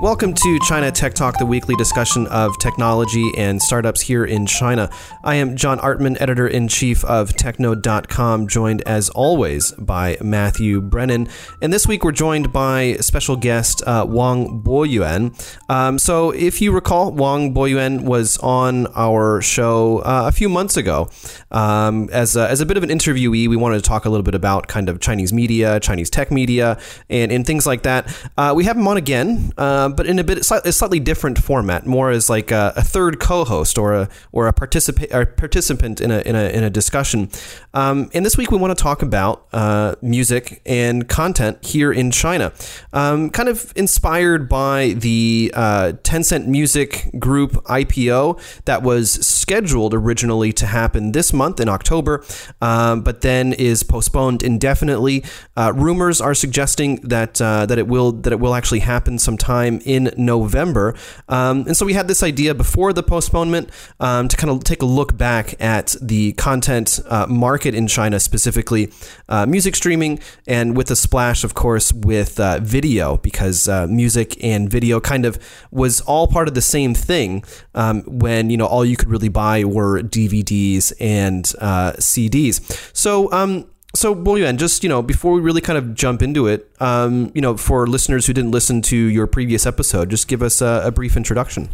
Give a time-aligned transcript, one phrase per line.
[0.00, 4.88] Welcome to China Tech Talk, the weekly discussion of technology and startups here in China.
[5.22, 11.28] I am John Artman, editor in chief of Technode.com, joined as always by Matthew Brennan.
[11.60, 15.38] And this week we're joined by special guest uh, Wang Boyuan.
[15.68, 20.78] Um, so, if you recall, Wang Boyuan was on our show uh, a few months
[20.78, 21.10] ago.
[21.50, 24.24] Um, as, a, as a bit of an interviewee, we wanted to talk a little
[24.24, 26.80] bit about kind of Chinese media, Chinese tech media,
[27.10, 28.08] and, and things like that.
[28.38, 29.52] Uh, we have him on again.
[29.58, 33.20] Um, but in a bit a slightly different format, more as like a, a third
[33.20, 37.28] co-host or a or a participant participant in a in a in a discussion.
[37.74, 42.10] Um, and this week we want to talk about uh, music and content here in
[42.10, 42.52] China,
[42.92, 50.52] um, kind of inspired by the uh, Tencent Music Group IPO that was scheduled originally
[50.52, 52.24] to happen this month in October,
[52.60, 55.24] um, but then is postponed indefinitely.
[55.56, 59.79] Uh, rumors are suggesting that uh, that it will that it will actually happen sometime
[59.84, 60.94] in November.
[61.28, 64.82] Um, and so we had this idea before the postponement um, to kind of take
[64.82, 68.92] a look back at the content uh, market in China, specifically
[69.28, 74.42] uh, music streaming, and with a splash, of course, with uh, video, because uh, music
[74.42, 75.38] and video kind of
[75.70, 77.44] was all part of the same thing
[77.74, 82.60] um, when, you know, all you could really buy were DVDs and uh, CDs.
[82.96, 86.70] So, um, so Boyuan, just you know, before we really kind of jump into it,
[86.80, 90.60] um, you know, for listeners who didn't listen to your previous episode, just give us
[90.60, 91.68] a, a brief introduction.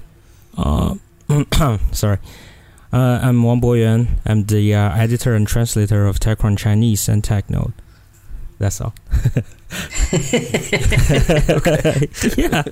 [0.56, 0.94] Uh,
[1.92, 2.18] sorry,
[2.92, 4.08] uh, I'm Wang Boyuan.
[4.24, 7.72] I'm the uh, editor and translator of TechCrunch Chinese and TechNode.
[8.58, 8.94] That's all.
[11.50, 12.08] okay.
[12.36, 12.62] yeah.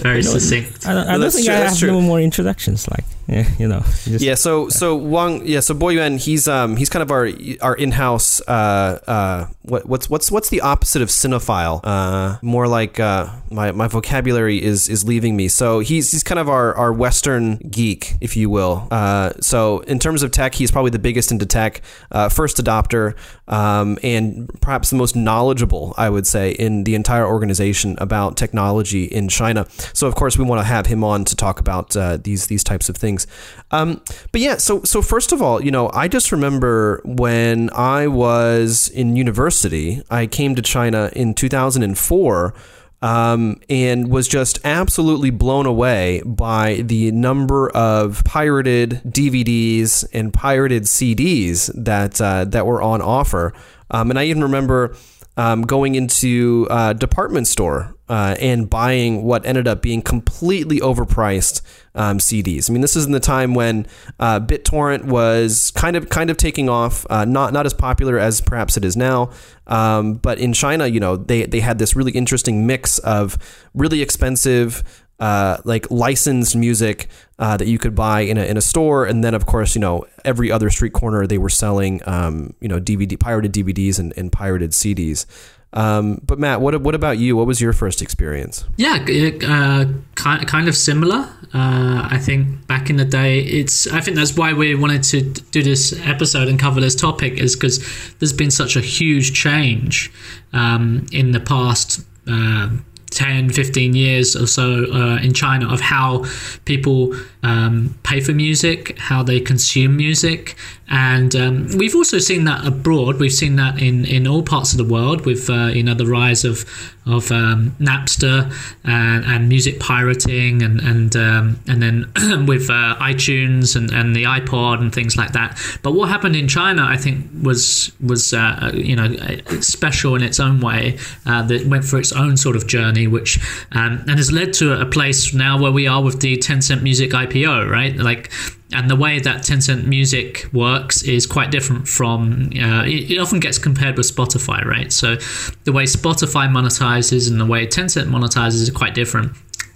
[0.00, 0.86] Very succinct.
[0.86, 1.92] I, I don't think true, I have true.
[1.92, 2.88] no more introductions.
[2.90, 3.80] Like, yeah, you know.
[4.04, 4.34] Just, yeah.
[4.34, 5.60] So, so Wang, yeah.
[5.60, 7.30] So Boyuan, he's um, he's kind of our
[7.62, 8.40] our in-house.
[8.48, 11.80] Uh, uh, what, what's what's what's the opposite of cinephile?
[11.84, 15.48] Uh, more like uh, my my vocabulary is is leaving me.
[15.48, 18.88] So he's he's kind of our our Western geek, if you will.
[18.90, 21.80] Uh, so in terms of tech, he's probably the biggest into tech,
[22.10, 23.16] uh, first adopter,
[23.48, 28.36] um, and perhaps the most knowledgeable, I would would say, in the entire organization about
[28.36, 29.66] technology in China.
[29.92, 32.64] So, of course, we want to have him on to talk about uh, these these
[32.64, 33.26] types of things.
[33.70, 34.00] Um,
[34.32, 38.88] but yeah, so so first of all, you know, I just remember when I was
[38.88, 42.54] in university, I came to China in 2004.
[43.02, 50.84] Um, and was just absolutely blown away by the number of pirated DVDs and pirated
[50.84, 53.52] CDs that uh, that were on offer.
[53.90, 54.96] Um, and I even remember
[55.36, 61.62] um, going into a department store uh, and buying what ended up being completely overpriced
[61.94, 62.68] um, CDs.
[62.68, 63.86] I mean, this is in the time when
[64.20, 68.40] uh, BitTorrent was kind of kind of taking off, uh, not not as popular as
[68.40, 69.30] perhaps it is now.
[69.66, 73.38] Um, but in China, you know, they they had this really interesting mix of
[73.72, 77.08] really expensive uh, like licensed music
[77.38, 79.80] uh, that you could buy in a, in a store, and then of course you
[79.80, 84.12] know every other street corner they were selling um, you know DVD pirated DVDs and,
[84.16, 85.26] and pirated CDs.
[85.74, 87.36] Um, but Matt, what what about you?
[87.36, 88.64] What was your first experience?
[88.76, 89.04] Yeah,
[89.46, 91.28] uh, kind kind of similar.
[91.52, 93.88] Uh, I think back in the day, it's.
[93.88, 97.56] I think that's why we wanted to do this episode and cover this topic is
[97.56, 97.84] because
[98.18, 100.12] there's been such a huge change
[100.52, 102.04] um, in the past.
[102.26, 102.68] Uh,
[103.14, 106.24] 10, 15 years or so uh, in China of how
[106.64, 110.56] people um, pay for music, how they consume music.
[110.88, 113.18] And um, we've also seen that abroad.
[113.18, 116.06] We've seen that in, in all parts of the world with uh, you know the
[116.06, 116.64] rise of
[117.06, 118.50] of um, Napster
[118.84, 122.10] and, and, music pirating and and um, and then
[122.46, 125.60] with uh, iTunes and, and the iPod and things like that.
[125.82, 129.14] But what happened in China, I think, was was uh, you know
[129.60, 130.98] special in its own way.
[131.26, 133.38] Uh, that went for its own sort of journey, which
[133.72, 137.10] um, and has led to a place now where we are with the Tencent Music
[137.10, 137.96] IPO, right?
[137.96, 138.30] Like
[138.74, 142.50] and the way that Tencent Music works is quite different from.
[142.54, 144.92] Uh, it, it, often gets compared with Spotify, right?
[144.92, 145.16] So
[145.64, 149.32] the way Spotify monetizes and the way Tencent monetizes is quite different.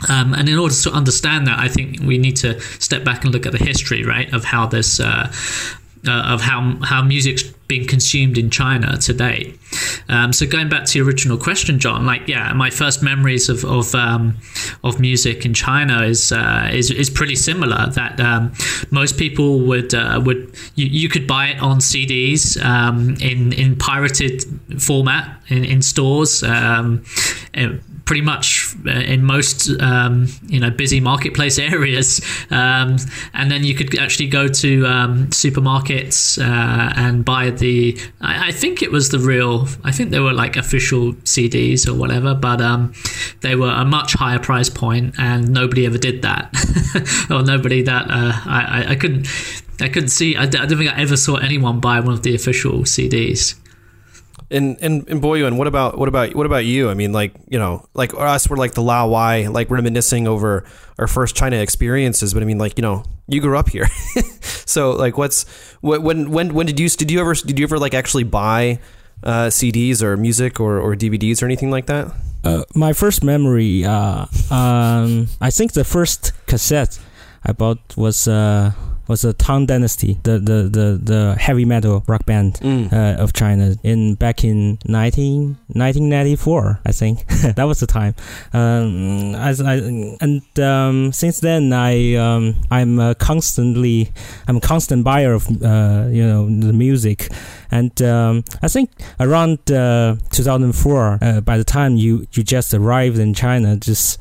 [0.08, 3.32] Um, and in order to understand that, I think we need to step back and
[3.32, 5.32] look at the history, right, of how this uh,
[6.06, 9.54] uh, of how how music's being consumed in China today.
[10.08, 13.64] Um, so going back to your original question, John, like yeah, my first memories of
[13.64, 14.38] of, um,
[14.82, 17.86] of music in China is, uh, is is pretty similar.
[17.90, 18.52] That um,
[18.90, 23.76] most people would uh, would you, you, could buy it on CDs um, in in
[23.76, 24.44] pirated
[24.80, 26.42] format in, in stores.
[26.42, 27.04] Um,
[28.08, 32.96] pretty much uh, in most um, you know busy marketplace areas, um,
[33.34, 37.98] and then you could actually go to um, supermarkets uh, and buy the.
[38.22, 39.68] I, I, think it was the real.
[39.84, 42.94] I think they were like official CDs or whatever, but um,
[43.42, 46.48] they were a much higher price point, and nobody ever did that,
[47.30, 49.28] or nobody that uh, I, I couldn't.
[49.80, 50.34] I couldn't see.
[50.34, 53.54] I, I don't think I ever saw anyone buy one of the official CDs.
[54.50, 56.88] And and and Boyuan, what about what about what about you?
[56.88, 60.64] I mean, like you know, like us, we're like the Lao Wai, like reminiscing over
[60.98, 62.32] our first China experiences.
[62.32, 63.86] But I mean, like you know, you grew up here,
[64.40, 65.44] so like, what's
[65.82, 68.78] when when when did you did you ever did you ever like actually buy
[69.22, 72.10] uh, CDs or music or or DVDs or anything like that?
[72.44, 76.98] Uh, my first memory, uh, um, I think the first cassette
[77.44, 78.72] I bought was uh,
[79.08, 82.92] was the Tang Dynasty, the the the, the heavy metal rock band mm.
[82.92, 87.26] uh, of China in back in 19, 1994, I think
[87.56, 88.14] that was the time.
[88.52, 89.76] Um, as I
[90.20, 94.12] and um, since then I um, I'm uh, constantly
[94.46, 97.28] I'm a constant buyer of uh, you know the music,
[97.70, 103.18] and um, I think around uh, 2004, uh, by the time you you just arrived
[103.18, 104.20] in China, just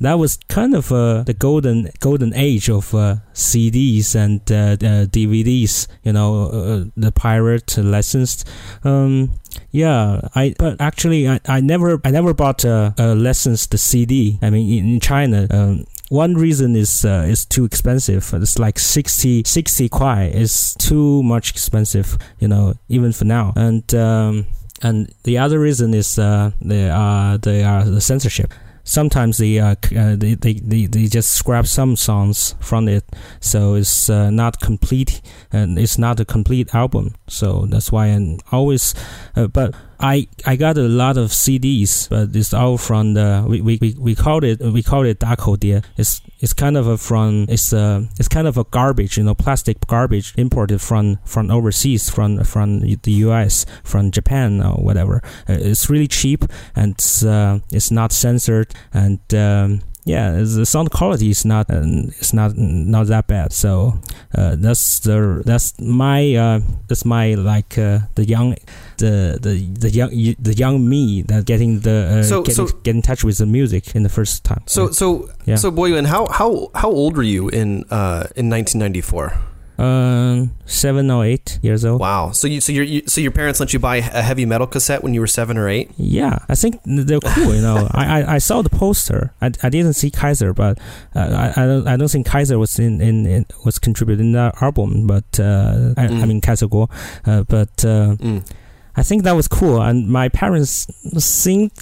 [0.00, 4.76] that was kind of uh, the golden golden age of uh, CDs and uh,
[5.06, 5.86] DVDs.
[6.02, 8.48] You know, uh, uh, the pirate licensed.
[8.82, 9.38] Um,
[9.70, 14.38] yeah, I but actually I, I never I never bought a, a licensed CD.
[14.42, 15.46] I mean, in, in China.
[15.50, 18.32] Um, one reason is uh, is too expensive.
[18.34, 23.52] It's like 60, 60 kwai is too much expensive, you know, even for now.
[23.56, 24.46] And um,
[24.82, 28.52] and the other reason is uh, they are they are the censorship
[28.84, 33.04] sometimes they, uh, uh, they, they, they, they just scrap some songs from it,
[33.40, 35.20] so it's uh, not complete
[35.50, 37.14] and it's not a complete album.
[37.26, 38.94] So that's why I'm always,
[39.34, 43.60] uh, but I I got a lot of CDs, but it's all from the we
[43.60, 45.22] we, we called it we called it
[45.60, 45.82] Dear.
[45.96, 49.34] It's it's kind of a from it's a it's kind of a garbage, you know,
[49.34, 55.22] plastic garbage imported from from overseas, from from the U.S., from Japan or whatever.
[55.48, 56.44] Uh, it's really cheap
[56.74, 59.20] and it's uh, it's not censored and.
[59.34, 61.80] Um, yeah, the sound quality is not uh,
[62.18, 63.52] it's not not that bad.
[63.54, 63.94] So
[64.36, 68.56] uh, that's the that's my uh, that's my like uh, the young
[68.98, 72.94] the the the young the young me that getting the uh, so, getting, so, get
[72.94, 74.62] in touch with the music in the first time.
[74.66, 75.56] So so yeah.
[75.56, 79.53] so Boyuan, how how how old were you in uh in 1994?
[79.76, 82.00] Um, seven or eight years old.
[82.00, 82.30] Wow.
[82.30, 85.02] So you, so your, you, so your parents let you buy a heavy metal cassette
[85.02, 85.90] when you were seven or eight?
[85.96, 87.54] Yeah, I think they're cool.
[87.54, 89.34] You know, I, I, I, saw the poster.
[89.40, 90.78] I, I didn't see Kaiser, but
[91.16, 94.32] uh, I, I don't I don't think Kaiser was in, in, in was contributed in
[94.32, 95.08] that album.
[95.08, 96.22] But uh, I, mm.
[96.22, 96.88] I mean Kaiser Kuo.
[97.26, 98.48] Uh, but uh, mm.
[98.96, 100.86] I think that was cool, and my parents
[101.18, 101.72] seemed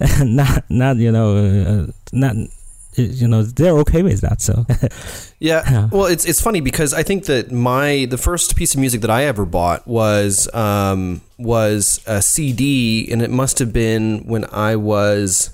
[0.20, 2.36] not not you know uh, not
[3.02, 4.66] you know they're okay with that so.
[5.40, 5.88] Yeah.
[5.92, 9.10] Well it's it's funny because i think that my the first piece of music that
[9.10, 14.74] i ever bought was um was a cd and it must have been when i
[14.74, 15.50] was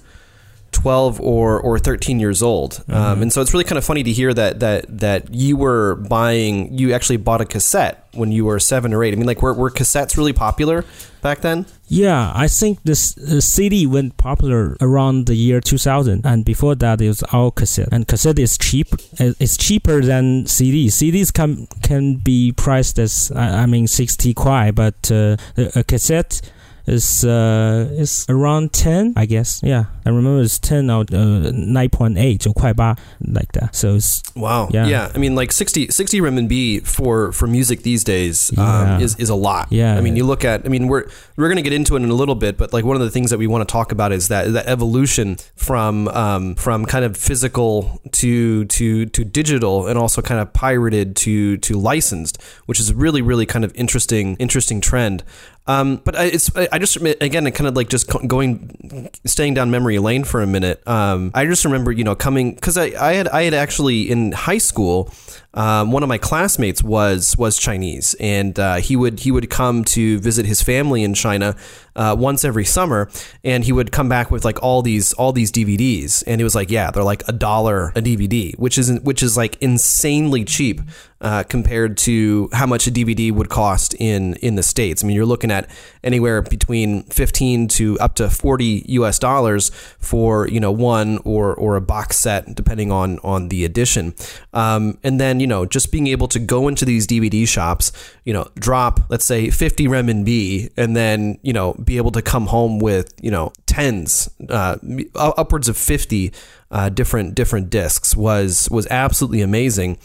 [0.75, 2.85] 12 or or 13 years old.
[2.89, 2.95] Um, mm-hmm.
[2.95, 5.95] um, and so it's really kind of funny to hear that that that you were
[5.95, 9.15] buying you actually bought a cassette when you were seven or eight.
[9.15, 10.85] I mean like were, were cassettes really popular
[11.23, 11.67] back then?
[11.87, 17.01] Yeah i think this the cd went popular around the year 2000 and before that
[17.01, 17.89] it was all cassette.
[17.93, 18.89] And cassette is cheap.
[19.19, 20.89] It's cheaper than CD.
[20.89, 26.41] cds can can be priced as i mean 60 kwai but uh, a cassette
[26.87, 29.61] is uh is around 10 i guess.
[29.63, 29.87] Yeah.
[30.05, 32.77] I remember it's 10 or uh, 9.8 or quite
[33.21, 33.75] like that.
[33.75, 34.69] So it's wow.
[34.71, 34.87] Yeah.
[34.87, 35.13] Yeah.
[35.15, 38.99] I mean like 60 60 renminbi for for music these days um, yeah.
[39.01, 39.69] is is a lot.
[39.71, 39.97] Yeah.
[39.97, 42.11] I mean you look at i mean we're we're going to get into it in
[42.11, 44.13] a little bit but like one of the things that we want to talk about
[44.13, 49.99] is that that evolution from um from kind of physical to to to digital and
[49.99, 54.81] also kind of pirated to to licensed which is really really kind of interesting interesting
[54.81, 55.23] trend
[55.67, 59.99] um, but I, it's I just again kind of like just going staying down memory
[59.99, 60.87] lane for a minute.
[60.87, 64.33] Um, I just remember you know coming because I, I had I had actually in
[64.33, 65.11] high school
[65.55, 69.85] um, one of my classmates was was Chinese, and uh, he would he would come
[69.85, 71.57] to visit his family in China
[71.97, 73.09] uh, once every summer,
[73.43, 76.55] and he would come back with like all these all these DVDs, and he was
[76.55, 80.81] like, yeah, they're like a dollar a DVD, which is which is like insanely cheap
[81.21, 85.03] uh, compared to how much a DVD would cost in in the states.
[85.03, 85.71] I mean, you're looking at
[86.03, 91.77] anywhere between 15 to up to 40 US dollars for you know one or or
[91.77, 94.15] a box set, depending on on the edition,
[94.53, 97.93] um, and then you know, just being able to go into these DVD shops,
[98.25, 102.47] you know, drop, let's say 50 renminbi and then, you know, be able to come
[102.47, 104.77] home with, you know, tens, uh,
[105.15, 106.33] upwards of fifty
[106.71, 109.99] uh, different different discs was was absolutely amazing.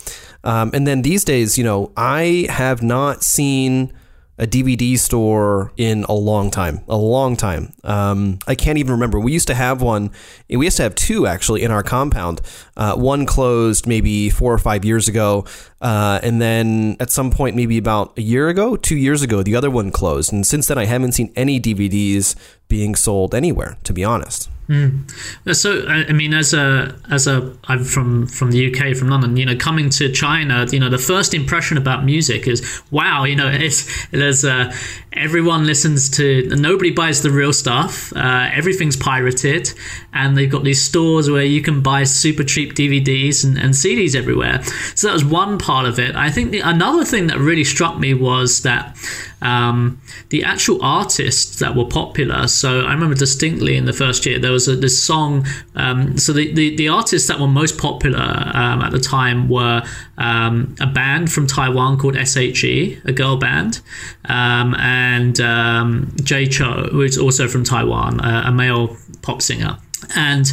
[0.44, 3.94] Um, and then these days, you know, I have not seen
[4.40, 7.74] a DVD store in a long time, a long time.
[7.84, 9.20] Um, I can't even remember.
[9.20, 10.12] We used to have one.
[10.50, 12.42] We used to have two actually in our compound.
[12.78, 15.46] Uh, one closed maybe four or five years ago,
[15.82, 19.56] uh, and then at some point, maybe about a year ago, two years ago, the
[19.56, 20.32] other one closed.
[20.32, 22.36] And since then, I haven't seen any DVDs
[22.70, 23.78] being sold anywhere.
[23.84, 24.50] To be honest.
[24.70, 25.10] Mm.
[25.56, 29.36] So I mean, as a as a I'm from from the UK, from London.
[29.36, 33.24] You know, coming to China, you know, the first impression about music is wow.
[33.24, 34.72] You know, it's there's uh,
[35.14, 38.14] everyone listens to nobody buys the real stuff.
[38.16, 39.74] Uh, everything's pirated,
[40.14, 44.16] and they've got these stores where you can buy super cheap DVDs and, and CDs
[44.16, 44.64] everywhere.
[44.96, 46.16] So that was one part of it.
[46.16, 48.98] I think the, another thing that really struck me was that
[49.42, 52.48] um, the actual artists that were popular.
[52.48, 55.46] So I remember distinctly in the first year there was a, this song.
[55.76, 59.84] Um, so the, the, the artists that were most popular um, at the time were
[60.18, 63.82] um, a band from Taiwan called SHE, a girl band,
[64.26, 69.78] um, and um, Jay Chou, who is also from Taiwan, a, a male pop singer,
[70.16, 70.52] and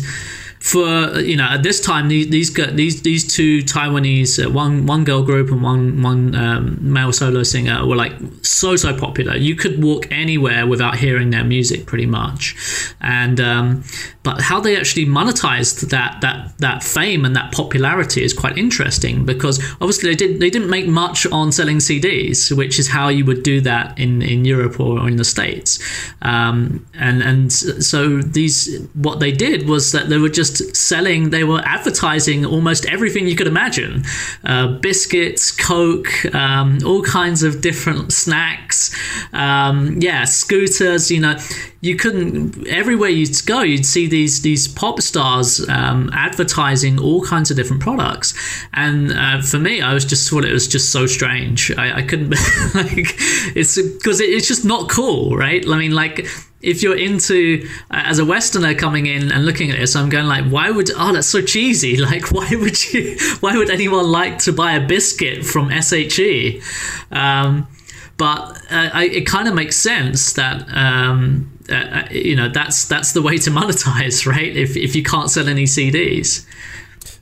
[0.67, 5.05] for you know at this time these these these these two Taiwanese uh, one one
[5.05, 8.13] girl group and one one um, male solo singer were like
[8.43, 9.37] so so popular.
[9.37, 12.57] You could walk anywhere without hearing their music pretty much,
[13.01, 13.85] and um,
[14.27, 19.25] but how they actually monetized that that that fame and that popularity is quite interesting
[19.25, 23.25] because obviously they did they didn't make much on selling CDs, which is how you
[23.25, 25.79] would do that in in Europe or in the states,
[26.23, 28.57] um, and and so these
[28.95, 33.37] what they did was that they were just selling, they were advertising almost everything you
[33.37, 34.03] could imagine
[34.45, 38.93] uh, biscuits, Coke, um, all kinds of different snacks.
[39.33, 41.37] Um, yeah, scooters, you know,
[41.87, 47.23] you couldn't, everywhere you'd go, you'd see these, these these pop stars um, advertising all
[47.23, 48.33] kinds of different products.
[48.73, 51.71] And uh, for me, I was just thought it was just so strange.
[51.77, 52.31] I, I couldn't,
[52.75, 53.15] like,
[53.55, 55.63] it's because it, it's just not cool, right?
[55.69, 56.27] I mean, like,
[56.63, 60.27] if you're into uh, as a westerner coming in and looking at this i'm going
[60.27, 64.39] like why would oh that's so cheesy like why would you why would anyone like
[64.39, 65.71] to buy a biscuit from
[66.09, 66.61] she
[67.13, 67.69] um,
[68.17, 72.87] but uh, I, it kind of makes sense that um, uh, uh, you know that's
[72.87, 76.47] that's the way to monetize right if, if you can't sell any cds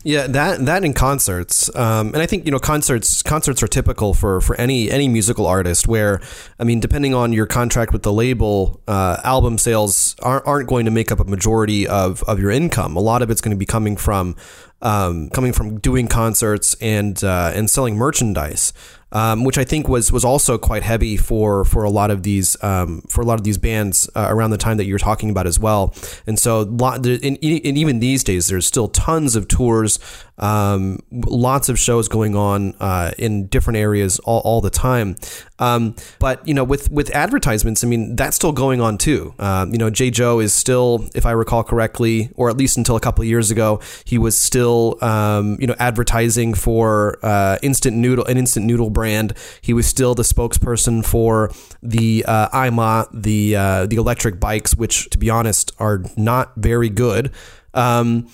[0.07, 4.13] yeah, that that in concerts, um, and I think you know concerts concerts are typical
[4.13, 5.89] for for any any musical artist.
[5.89, 6.21] Where
[6.61, 10.85] I mean, depending on your contract with the label, uh, album sales aren't, aren't going
[10.85, 12.97] to make up a majority of of your income.
[12.97, 14.37] A lot of it's going to be coming from
[14.83, 18.75] um, coming from doing concerts and uh, and selling merchandise
[19.15, 22.63] um, which I think was was also quite heavy for for a lot of these
[22.63, 25.47] um, for a lot of these bands uh, around the time that you're talking about
[25.47, 25.95] as well.
[26.27, 29.99] And so, lot, and even these days, there's still tons of tours,
[30.39, 35.17] um, lots of shows going on uh, in different areas all, all the time.
[35.59, 39.35] Um, but you know, with with advertisements, I mean, that's still going on too.
[39.39, 42.97] Uh, you know, Jay Chou is still, if I recall correctly, or at least until
[42.97, 47.97] a couple of years ago, he was still um, you know advertising for uh, instant
[47.97, 49.35] noodle an instant noodle brand.
[49.61, 55.09] He was still the spokesperson for the uh, Aima, the uh, the electric bikes, which,
[55.11, 57.31] to be honest, are not very good.
[57.75, 58.29] Um,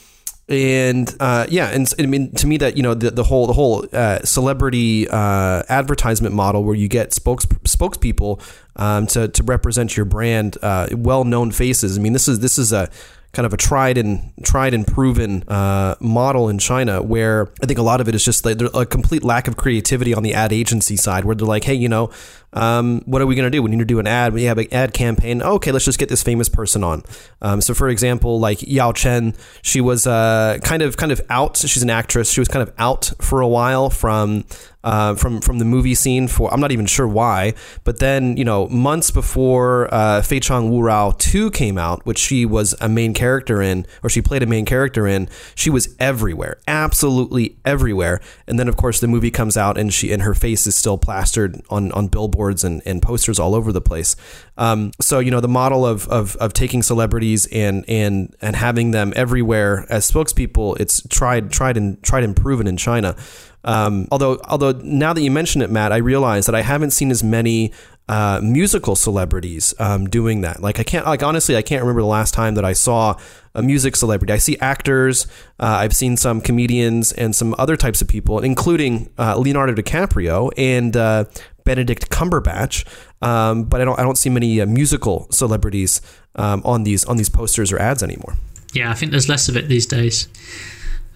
[0.50, 3.52] and uh, yeah, and I mean to me that you know the, the whole the
[3.52, 8.42] whole uh, celebrity uh, advertisement model where you get spokes spokespeople
[8.74, 11.96] um, to to represent your brand, uh, well known faces.
[11.96, 12.90] I mean this is this is a
[13.32, 17.78] kind of a tried and tried and proven uh, model in China, where I think
[17.78, 20.52] a lot of it is just like a complete lack of creativity on the ad
[20.52, 22.10] agency side, where they're like, hey, you know,
[22.52, 23.62] um, what are we going to do?
[23.62, 24.32] We need to do an ad.
[24.32, 25.40] We have an ad campaign.
[25.40, 27.04] Okay, let's just get this famous person on.
[27.40, 31.56] Um, so, for example, like Yao Chen, she was uh, kind of kind of out.
[31.58, 32.30] She's an actress.
[32.30, 34.44] She was kind of out for a while from
[34.82, 37.54] uh, from from the movie scene for I'm not even sure why.
[37.84, 42.18] But then you know months before uh, Fei Cheng Wu Rao two came out, which
[42.18, 45.94] she was a main character in, or she played a main character in, she was
[46.00, 48.20] everywhere, absolutely everywhere.
[48.48, 50.98] And then of course the movie comes out and she and her face is still
[50.98, 54.16] plastered on on billboards and, and posters all over the place.
[54.56, 58.90] Um, so you know the model of, of of taking celebrities and and and having
[58.90, 63.16] them everywhere as spokespeople, it's tried tried and tried and proven in China.
[63.62, 67.10] Um, although, although now that you mention it, Matt, I realize that I haven't seen
[67.10, 67.72] as many
[68.08, 70.60] uh, musical celebrities um, doing that.
[70.60, 73.16] Like I can't, like honestly, I can't remember the last time that I saw
[73.54, 74.32] a music celebrity.
[74.32, 75.26] I see actors,
[75.60, 80.50] uh, I've seen some comedians and some other types of people, including uh, Leonardo DiCaprio
[80.56, 81.26] and uh,
[81.70, 82.84] Benedict Cumberbatch,
[83.22, 86.00] um, but I don't I don't see many uh, musical celebrities
[86.34, 88.34] um, on these on these posters or ads anymore.
[88.74, 90.26] Yeah, I think there's less of it these days.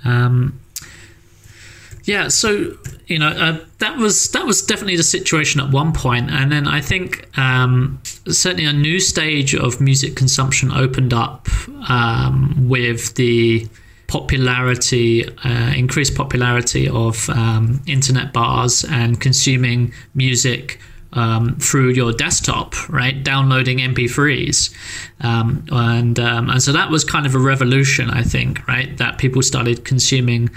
[0.05, 0.61] Um,
[2.05, 6.31] yeah, so you know uh, that was that was definitely the situation at one point,
[6.31, 11.49] and then I think um, certainly a new stage of music consumption opened up
[11.91, 13.67] um, with the
[14.07, 20.79] popularity, uh, increased popularity of um, internet bars and consuming music
[21.15, 23.23] um, through your desktop, right?
[23.23, 24.75] Downloading MP3s,
[25.21, 28.97] um, and um, and so that was kind of a revolution, I think, right?
[28.99, 30.51] That people started consuming.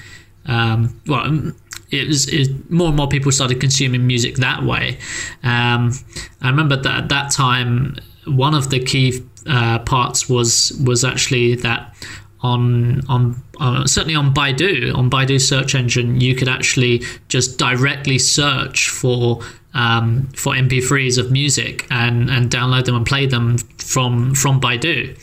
[0.46, 1.52] Um, well,
[1.92, 4.98] it was it, more and more people started consuming music that way.
[5.44, 5.94] Um,
[6.42, 11.56] I remember that at that time, one of the key uh, parts was was actually
[11.56, 11.94] that
[12.42, 18.20] on on uh, certainly on Baidu on Baidu search engine you could actually just directly
[18.20, 19.42] search for
[19.74, 25.18] um, for MP3s of music and and download them and play them from from Baidu.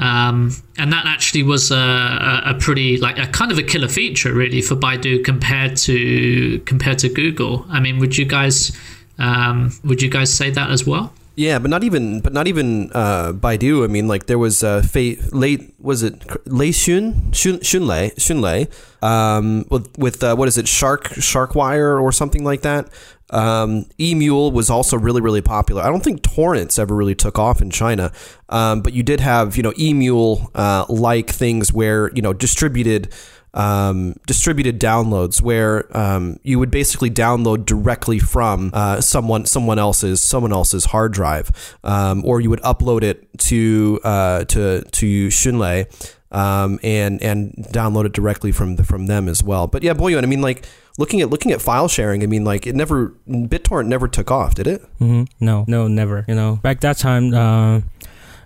[0.00, 4.32] Um, and that actually was a, a, pretty like a kind of a killer feature
[4.32, 7.66] really for Baidu compared to compared to Google.
[7.68, 8.70] I mean, would you guys
[9.18, 11.12] um, would you guys say that as well?
[11.38, 13.84] Yeah, but not even, but not even uh, Baidu.
[13.84, 18.66] I mean, like there was uh, Fei, late was it Lei Xun Xun Xunlei Xunlei
[19.04, 22.88] um, with with uh, what is it Shark Sharkwire or something like that.
[23.30, 25.80] Um, eMule was also really really popular.
[25.80, 28.10] I don't think torrents ever really took off in China,
[28.48, 33.14] um, but you did have you know eMule uh, like things where you know distributed
[33.54, 40.20] um, distributed downloads where um, you would basically download directly from uh, someone someone else's
[40.20, 41.50] someone else's hard drive,
[41.84, 45.86] um, or you would upload it to uh, to to Xunlei.
[46.30, 49.66] Um, and and download it directly from the, from them as well.
[49.66, 50.66] But yeah, Boyuan, I mean, like
[50.98, 54.54] looking at looking at file sharing, I mean, like it never BitTorrent never took off,
[54.54, 54.82] did it?
[55.00, 55.22] Mm-hmm.
[55.40, 56.26] No, no, never.
[56.28, 57.80] You know, back that time, uh,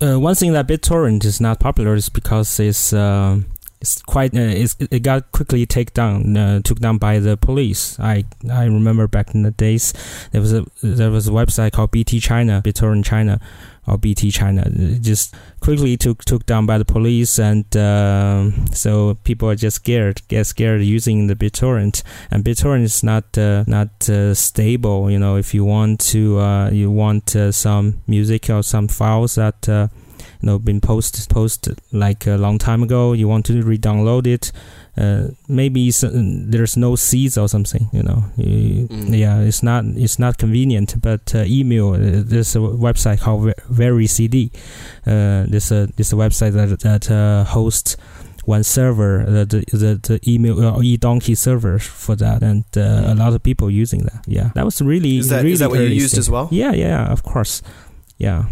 [0.01, 3.41] uh, one thing that BitTorrent is not popular is because it's uh,
[3.83, 7.99] it's quite uh, it's, it got quickly take down uh, took down by the police.
[7.99, 9.93] I I remember back in the days
[10.31, 13.41] there was a there was a website called BT China, BitTorrent China,
[13.89, 14.63] or BT China.
[14.67, 19.77] It just quickly took took down by the police, and uh, so people are just
[19.77, 22.05] scared, get scared using the BitTorrent.
[22.31, 25.11] And BitTorrent is not uh, not uh, stable.
[25.11, 29.35] You know, if you want to uh, you want uh, some music or some files
[29.35, 29.91] that
[30.43, 34.53] you know been posted posted like a long time ago you want to re-download it
[34.97, 39.19] uh, maybe there's no seeds or something you know you, mm.
[39.19, 44.55] yeah it's not it's not convenient but uh, eMule uh, there's a website called VeryCD
[45.07, 47.97] uh, there's a there's a website that that uh, hosts
[48.45, 53.13] one server, the the, the eMule uh, eDonkey server for that, and uh, mm.
[53.13, 54.25] a lot of people using that.
[54.27, 56.49] Yeah, that was really is that, really is that what you used as well?
[56.51, 57.63] Yeah, yeah, of course.
[58.19, 58.47] Yeah,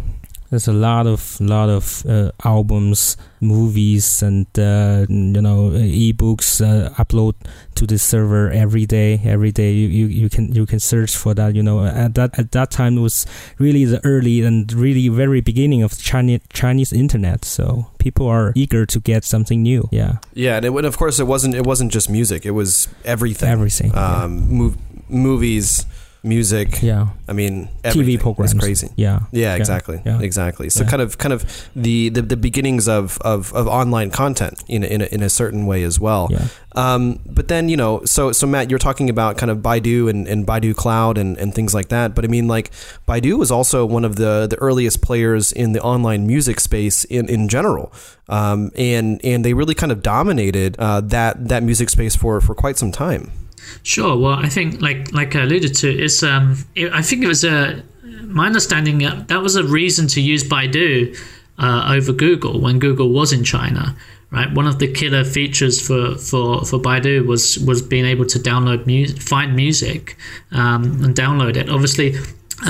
[0.51, 6.91] there's a lot of lot of uh, albums, movies, and uh, you know ebooks uh,
[6.95, 7.35] upload
[7.77, 9.21] to the server every day.
[9.25, 11.55] Every day you, you, you can you can search for that.
[11.55, 13.27] You know at that at that time it was
[13.59, 17.45] really the early and really very beginning of Chinese Chinese internet.
[17.45, 19.89] So people are eager to get something new.
[19.93, 20.17] Yeah.
[20.35, 22.45] Yeah, and, it, of course it wasn't it wasn't just music.
[22.45, 23.49] It was everything.
[23.49, 23.97] Everything.
[23.97, 24.59] Um, yeah.
[24.59, 25.87] mov- movies
[26.23, 26.83] music.
[26.83, 27.09] Yeah.
[27.29, 28.53] I mean, TV programs.
[28.53, 28.89] It's crazy.
[28.97, 29.21] Yeah.
[29.33, 30.03] Yeah, exactly.
[30.05, 30.21] Yeah.
[30.21, 30.69] Exactly.
[30.69, 30.91] So yeah.
[30.91, 34.87] kind of kind of the, the, the beginnings of, of, of online content in a,
[34.87, 36.29] in a, in a certain way as well.
[36.31, 36.49] Yeah.
[36.73, 40.29] Um, but then, you know, so so Matt, you're talking about kind of Baidu and,
[40.29, 42.15] and Baidu Cloud and, and things like that.
[42.15, 42.71] But I mean, like
[43.09, 47.29] Baidu was also one of the, the earliest players in the online music space in,
[47.29, 47.93] in general.
[48.29, 52.55] Um, and and they really kind of dominated uh, that that music space for, for
[52.55, 53.33] quite some time.
[53.83, 54.17] Sure.
[54.17, 57.45] Well, I think like like I alluded to, it's um, it, I think it was
[57.45, 57.83] a
[58.25, 61.17] my understanding uh, that was a reason to use Baidu
[61.59, 63.97] uh, over Google when Google was in China.
[64.33, 68.39] Right, one of the killer features for, for, for Baidu was was being able to
[68.39, 70.17] download music, find music,
[70.53, 71.69] um, and download it.
[71.69, 72.15] Obviously,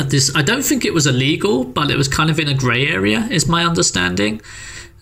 [0.07, 2.88] this, I don't think it was illegal, but it was kind of in a grey
[2.88, 4.40] area, is my understanding.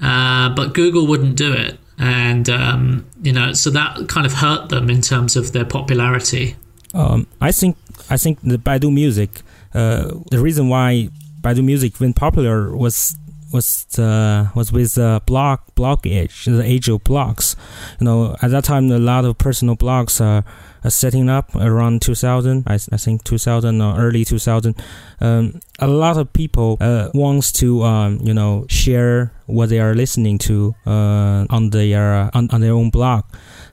[0.03, 4.69] Uh, but Google wouldn't do it and um, you know, so that kind of hurt
[4.69, 6.57] them in terms of their popularity.
[6.95, 7.77] Um, I think
[8.11, 9.43] I think the Baidu Music,
[9.75, 13.17] uh, the reason why Baidu Music went popular was
[13.53, 17.57] was uh, was with the blog blog age, the age of blogs.
[18.01, 20.45] You know, at that time, a lot of personal blogs are,
[20.85, 22.65] are setting up around 2000.
[22.67, 24.77] I, I think 2000 or early 2000.
[25.21, 29.95] Um, a lot of people uh, wants to um, you know share what they are
[29.95, 33.25] listening to uh, on their on, on their own blog.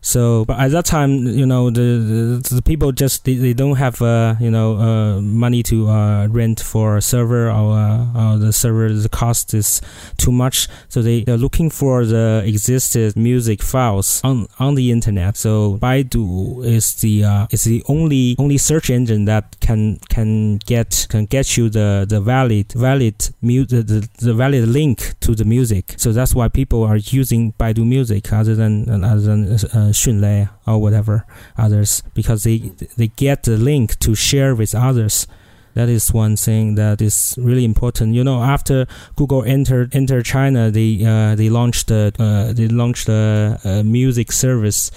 [0.06, 3.78] So, but at that time, you know, the the, the people just they, they don't
[3.78, 8.38] have uh, you know uh, money to uh, rent for a server or, uh, or
[8.38, 9.82] the server the cost is
[10.18, 10.68] too much.
[10.90, 15.38] So they they're looking for the existed music files on on the internet.
[15.38, 21.08] So Baidu is the uh, is the only only search engine that can can get
[21.10, 25.46] can get you the the valid valid mu- the, the, the valid link to the
[25.46, 25.96] music.
[25.98, 30.82] So that's why people are using Baidu Music other than other than uh, Xunlei or
[30.82, 31.26] whatever
[31.58, 35.28] others because they they get the link to share with others.
[35.74, 38.16] That is one thing that is really important.
[38.16, 43.10] You know, after Google entered entered China, they uh, they launched the uh, they launched
[43.10, 44.92] a, a music service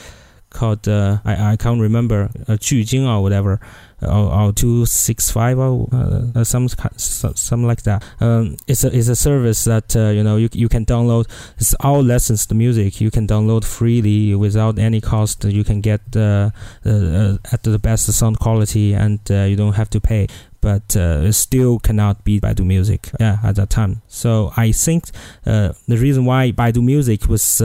[0.50, 3.60] called uh, I I can't remember uh, Jujing or whatever
[4.02, 8.04] or, or two six five or uh, some some like that.
[8.20, 11.28] Um, it's a it's a service that uh, you know you you can download.
[11.58, 13.00] It's all licensed music.
[13.00, 15.44] You can download freely without any cost.
[15.44, 16.50] You can get uh,
[16.84, 20.28] uh at the best sound quality, and uh, you don't have to pay.
[20.60, 23.10] But uh, it still cannot beat Baidu Music.
[23.20, 24.02] Yeah, at that time.
[24.08, 25.04] So I think
[25.44, 27.60] the reason why Baidu Music was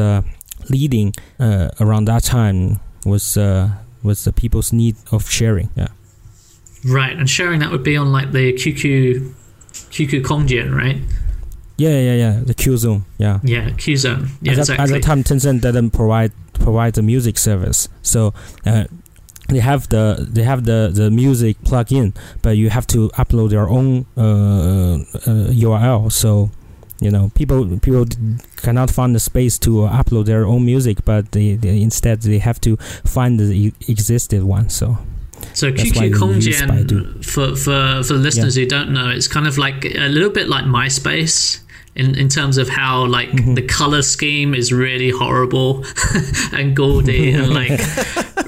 [0.69, 3.37] leading around that time was
[4.03, 5.69] was the people's need of sharing.
[5.75, 5.87] Yeah.
[6.85, 9.33] Right, and sharing that would be on like the QQ
[9.73, 10.97] QQ Kongjian, right?
[11.77, 12.39] Yeah, yeah, yeah.
[12.43, 13.05] The Q Zone.
[13.17, 13.39] Yeah.
[13.43, 14.29] Yeah, Q Zone.
[14.41, 14.83] Yeah, at, exactly.
[14.83, 18.33] at the time, Tencent didn't provide provide the music service, so.
[18.65, 18.85] Uh,
[19.49, 23.69] they have the they have the, the music plug-in, but you have to upload your
[23.69, 26.09] own uh, uh, URL.
[26.11, 26.49] So
[27.01, 28.05] you know people people
[28.55, 32.61] cannot find the space to upload their own music, but they, they instead they have
[32.61, 34.69] to find the existed one.
[34.69, 34.97] So
[35.53, 38.63] so QQ Kongjian, for, for, for listeners yeah.
[38.63, 41.61] who don't know, it's kind of like a little bit like MySpace
[41.95, 43.53] in, in terms of how like mm-hmm.
[43.53, 45.85] the color scheme is really horrible
[46.53, 47.79] and gaudy and like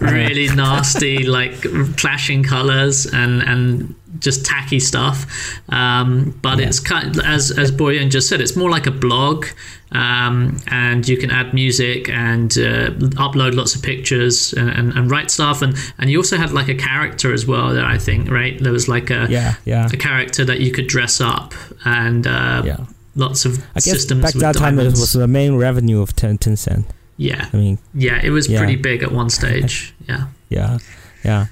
[0.01, 1.61] really nasty, like
[1.97, 5.25] clashing colors and, and just tacky stuff.
[5.69, 6.67] Um, but yeah.
[6.67, 9.45] it's kind of, as as Boyuan just said, it's more like a blog,
[9.91, 15.11] um, and you can add music and uh, upload lots of pictures and, and, and,
[15.11, 15.61] write stuff.
[15.61, 17.73] And and you also had like a character as well.
[17.73, 18.61] There, I think, right?
[18.61, 19.87] There was like a yeah, yeah.
[19.91, 21.53] a character that you could dress up
[21.85, 22.77] and uh, yeah.
[23.15, 24.21] lots of I guess systems.
[24.21, 26.85] Back that time, it was the main revenue of ten, Tencent.
[27.17, 28.57] Yeah, I mean, yeah, it was yeah.
[28.57, 29.93] pretty big at one stage.
[30.07, 30.77] Yeah, yeah,
[31.23, 31.47] yeah.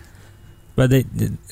[0.75, 1.05] But they,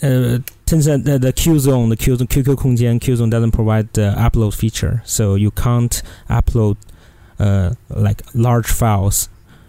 [0.03, 0.39] uh,
[0.71, 4.13] Tencent, the, the Q Zone, the Q Zone, QQ Kongjian, Q Zone doesn't provide the
[4.17, 6.77] upload feature, so you can't upload
[7.39, 9.27] uh, like large files,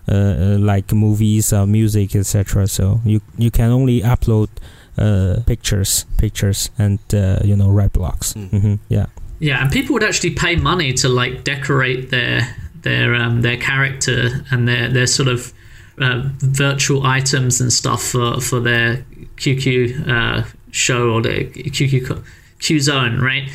[0.09, 2.69] uh, uh like movies, or music, etc.
[2.69, 4.49] So you you can only upload
[4.97, 8.35] uh, pictures, pictures, and uh, you know write blocks.
[8.35, 8.51] Mm.
[8.51, 8.75] Mm-hmm.
[8.89, 9.07] Yeah.
[9.41, 14.45] Yeah, and people would actually pay money to like decorate their their um, their character
[14.53, 15.53] and their their sort of
[16.01, 19.05] uh, virtual items and stuff for, for their
[19.37, 22.25] QQ uh, show or the QQ
[22.59, 23.49] Q zone, right?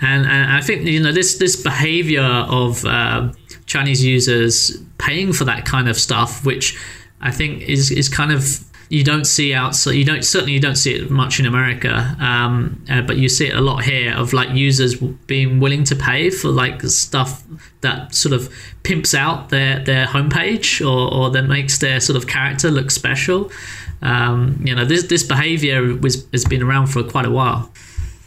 [0.00, 3.32] And, and I think you know this this behavior of uh,
[3.66, 6.78] Chinese users paying for that kind of stuff, which
[7.20, 10.60] I think is is kind of you don't see out so you don't certainly you
[10.60, 14.14] don't see it much in America, um, uh, but you see it a lot here
[14.14, 17.42] of like users being willing to pay for like stuff
[17.80, 22.26] that sort of pimps out their their homepage or or that makes their sort of
[22.26, 23.50] character look special.
[24.02, 27.72] Um, you know this this behavior was has been around for quite a while.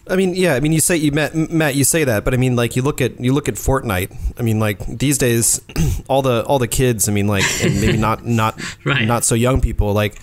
[0.07, 0.55] I mean, yeah.
[0.55, 2.81] I mean, you say you Matt, Matt, you say that, but I mean, like you
[2.81, 4.15] look at you look at Fortnite.
[4.39, 5.61] I mean, like these days,
[6.07, 7.07] all the all the kids.
[7.07, 9.05] I mean, like and maybe not not right.
[9.05, 9.93] not so young people.
[9.93, 10.19] Like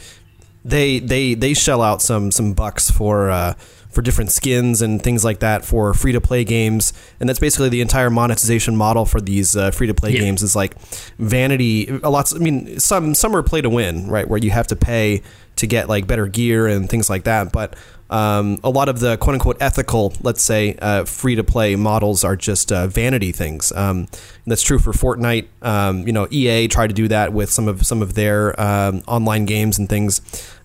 [0.64, 3.54] they they they shell out some some bucks for uh,
[3.90, 7.68] for different skins and things like that for free to play games, and that's basically
[7.68, 10.20] the entire monetization model for these uh, free to play yeah.
[10.20, 10.78] games is like
[11.18, 11.88] vanity.
[12.02, 12.32] A lot.
[12.34, 14.28] I mean, some some are play to win, right?
[14.28, 15.22] Where you have to pay
[15.56, 17.76] to get like better gear and things like that, but.
[18.12, 22.24] Um, a lot of the quote unquote ethical, let's say, uh, free to play models
[22.24, 23.72] are just uh, vanity things.
[23.72, 24.06] Um,
[24.46, 25.46] that's true for Fortnite.
[25.62, 29.02] Um, you know, EA tried to do that with some of some of their um,
[29.08, 30.20] online games and things.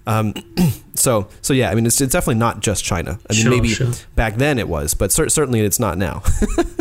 [0.06, 0.34] Um,
[0.94, 3.18] so so yeah, I mean, it's, it's definitely not just China.
[3.30, 3.92] I mean, sure, maybe sure.
[4.16, 6.24] back then it was, but cer- certainly it's not now.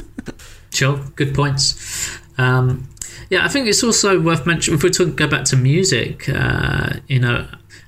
[0.72, 2.18] sure, good points.
[2.38, 2.88] Um,
[3.30, 6.28] yeah, I think it's also worth mentioning if we talk, go back to music.
[6.28, 7.46] Uh, you know,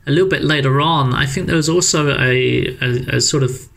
[0.08, 3.68] a little bit later on, I think there was also a, a, a sort of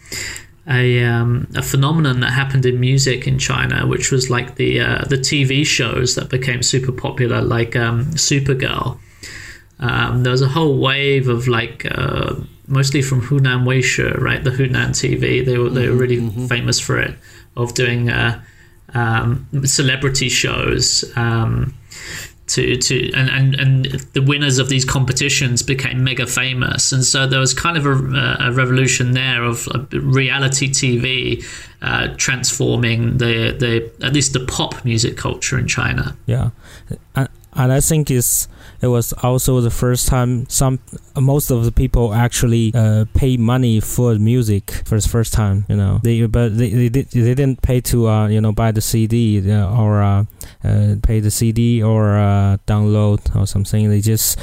[0.68, 5.04] a, um, a phenomenon that happened in music in China, which was like the uh,
[5.10, 9.00] the TV shows that became super popular, like um, Supergirl
[9.82, 12.36] um, there was a whole wave of like uh,
[12.68, 14.44] mostly from Hunan Weishi, right?
[14.44, 15.44] The Hunan TV.
[15.44, 16.46] They were they were really mm-hmm.
[16.46, 17.16] famous for it
[17.58, 18.42] of doing uh,
[18.94, 21.04] um, celebrity shows.
[21.18, 21.74] Um,
[22.52, 26.92] to, to and, and, and the winners of these competitions became mega famous.
[26.92, 31.46] And so there was kind of a, a revolution there of reality TV
[31.82, 36.16] uh, transforming the, the at least the pop music culture in China.
[36.26, 36.50] Yeah.
[37.16, 38.48] And, and I think it's
[38.82, 40.80] it was also the first time some
[41.16, 45.66] most of the people actually uh, pay money for music for the first time.
[45.70, 48.72] You know, they but they they, did, they didn't pay to uh, you know buy
[48.72, 50.26] the CD uh, or uh,
[50.64, 53.90] uh, pay the CD or uh, download or something.
[53.90, 54.40] They just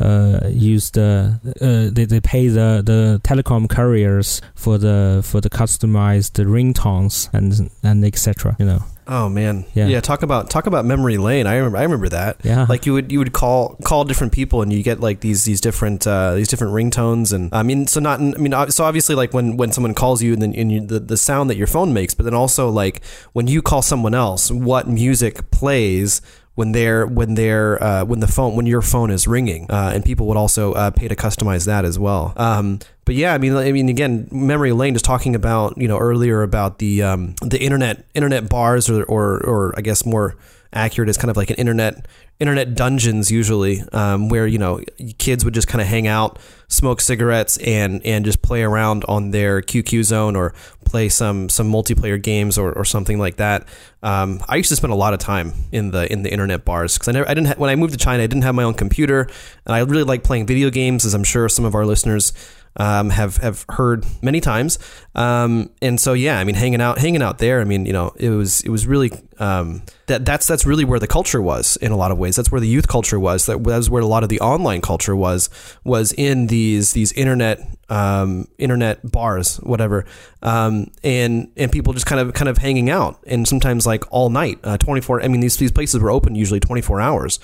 [0.00, 5.50] uh, use the uh, they, they pay the, the telecom carriers for the for the
[5.50, 8.56] customized ringtones and and etc.
[8.58, 8.82] You know.
[9.06, 9.88] Oh man, yeah.
[9.88, 10.00] yeah.
[10.00, 11.46] Talk about talk about memory lane.
[11.46, 12.36] I remember I remember that.
[12.44, 15.44] Yeah, like you would you would call call different people and you get like these
[15.44, 19.14] these different uh, these different ringtones and I mean so not I mean so obviously
[19.14, 21.66] like when when someone calls you and then and you, the the sound that your
[21.66, 26.22] phone makes, but then also like when you call someone else, what music plays
[26.54, 30.04] when they're when they're uh, when the phone when your phone is ringing, uh, and
[30.04, 32.34] people would also uh, pay to customize that as well.
[32.36, 35.98] Um, but yeah, I mean, I mean, again, memory lane is talking about you know
[35.98, 40.36] earlier about the um, the internet internet bars or, or or I guess more
[40.72, 42.06] accurate is kind of like an internet
[42.42, 44.80] internet dungeons usually um, where you know
[45.18, 49.30] kids would just kind of hang out smoke cigarettes and and just play around on
[49.30, 50.52] their QQ zone or
[50.84, 53.66] play some some multiplayer games or, or something like that.
[54.02, 56.94] Um, I used to spend a lot of time in the in the internet bars
[56.94, 58.64] because I never I didn't ha- when I moved to China I didn't have my
[58.64, 59.28] own computer
[59.64, 62.32] and I really like playing video games as I'm sure some of our listeners
[62.76, 64.78] um, have have heard many times.
[65.14, 67.60] Um, and so yeah, I mean, hanging out hanging out there.
[67.60, 70.98] I mean, you know, it was it was really um, that that's that's really where
[70.98, 72.36] the culture was in a lot of ways.
[72.36, 73.46] That's where the youth culture was.
[73.46, 75.50] That was where a lot of the online culture was
[75.84, 80.06] was in these these internet um, internet bars, whatever,
[80.42, 84.30] um, and and people just kind of kind of hanging out, and sometimes like all
[84.30, 85.22] night, uh, twenty four.
[85.22, 87.38] I mean, these these places were open usually twenty four hours.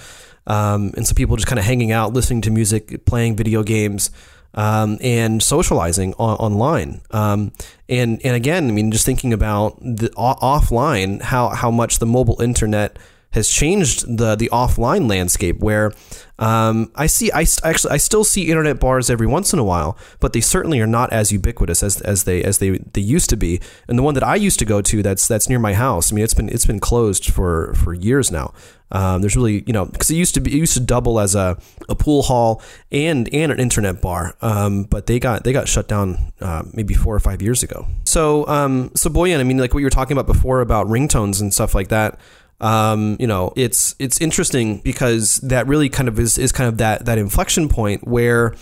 [0.47, 4.11] Um, and so people just kind of hanging out, listening to music, playing video games,
[4.59, 7.01] um, and socializing on, online.
[7.13, 7.53] Um,
[7.89, 12.43] and and again, I mean, just thinking about the offline, how how much the mobile
[12.43, 12.99] internet
[13.31, 15.93] has changed the the offline landscape where
[16.39, 19.99] um, I see I actually I still see internet bars every once in a while,
[20.21, 23.37] but they certainly are not as ubiquitous as, as they as they, they used to
[23.37, 23.61] be.
[23.89, 26.13] And the one that I used to go to that's that's near my house.
[26.13, 28.55] I mean, it's been it's been closed for for years now.
[28.91, 31.35] Um, there's really you know because it used to be it used to double as
[31.35, 32.63] a, a pool hall
[32.93, 36.95] and and an internet bar, um, but they got they got shut down uh, maybe
[36.95, 37.87] four or five years ago.
[38.05, 41.41] So um, so Boyuan, I mean, like what you were talking about before about ringtones
[41.41, 42.19] and stuff like that
[42.61, 46.79] um, you know, it's it's interesting because that really kind of is, is kind of
[46.79, 48.55] that that inflection point where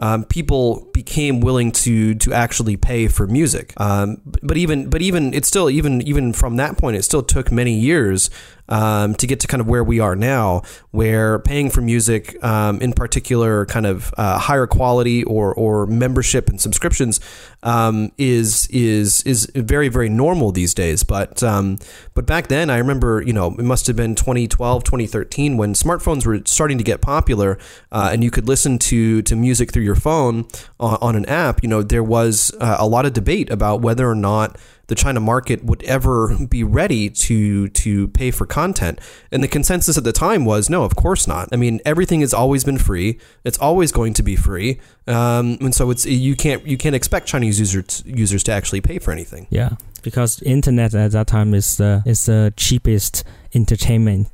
[0.00, 3.72] um, people became willing to to actually pay for music.
[3.80, 7.50] Um, but even but even it's still even even from that point, it still took
[7.50, 8.30] many years
[8.68, 12.80] um, to get to kind of where we are now, where paying for music, um,
[12.80, 17.20] in particular, kind of uh, higher quality or or membership and subscriptions,
[17.62, 21.02] um, is is is very very normal these days.
[21.02, 21.78] But um,
[22.14, 26.26] but back then, I remember you know it must have been 2012, 2013 when smartphones
[26.26, 27.58] were starting to get popular,
[27.92, 30.46] uh, and you could listen to to music through your phone
[30.78, 31.62] on, on an app.
[31.62, 34.56] You know there was uh, a lot of debate about whether or not
[34.88, 39.00] the China market would ever be ready to to pay for content.
[39.30, 41.48] And the consensus at the time was no, of course not.
[41.52, 43.18] I mean, everything has always been free.
[43.44, 47.28] It's always going to be free, um, and so it's you can't you can't expect
[47.28, 49.46] Chinese users users to actually pay for anything.
[49.50, 49.70] Yeah,
[50.02, 53.24] because internet at that time is the is the cheapest
[53.54, 54.28] entertainment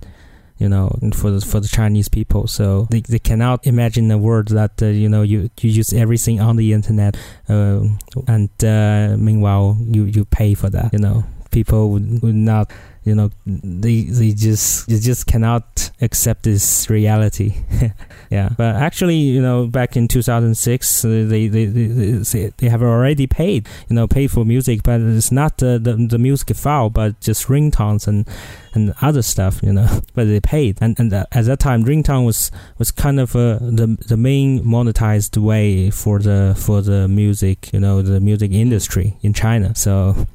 [0.58, 2.46] you know, for the, for the Chinese people.
[2.46, 6.40] So they, they cannot imagine a world that uh, you know you, you use everything
[6.40, 7.16] on the internet,
[7.48, 7.82] uh,
[8.28, 10.92] and uh, meanwhile you you pay for that.
[10.92, 12.70] You know, people would, would not
[13.04, 17.54] you know they they just they just cannot accept this reality.
[18.30, 18.48] Yeah.
[18.56, 23.68] But actually you know back in 2006 uh, they they, they they have already paid
[23.88, 27.46] you know paid for music but it's not the the, the music file but just
[27.46, 28.26] ringtones and
[28.72, 30.78] and other stuff you know but they paid.
[30.80, 34.64] And and uh, at that time ringtone was was kind of uh, the the main
[34.64, 39.74] monetized way for the for the music you know the music industry in China.
[39.76, 40.26] So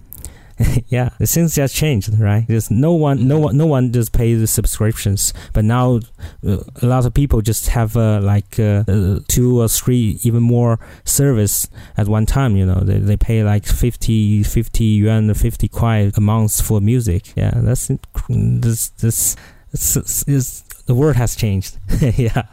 [0.88, 2.45] yeah, the things just changed, right?
[2.48, 6.00] There's no one, no one, no one just pays the subscriptions, but now
[6.45, 10.43] uh, a lot of people just have uh, like uh, uh two or three, even
[10.43, 12.58] more service at one time.
[12.58, 17.34] You know, they, they pay like 50, 50 yuan, 50 kuai a month for music.
[17.38, 17.88] Yeah, that's
[18.28, 19.38] this this,
[19.72, 21.78] this, this the world has changed.
[22.02, 22.43] yeah.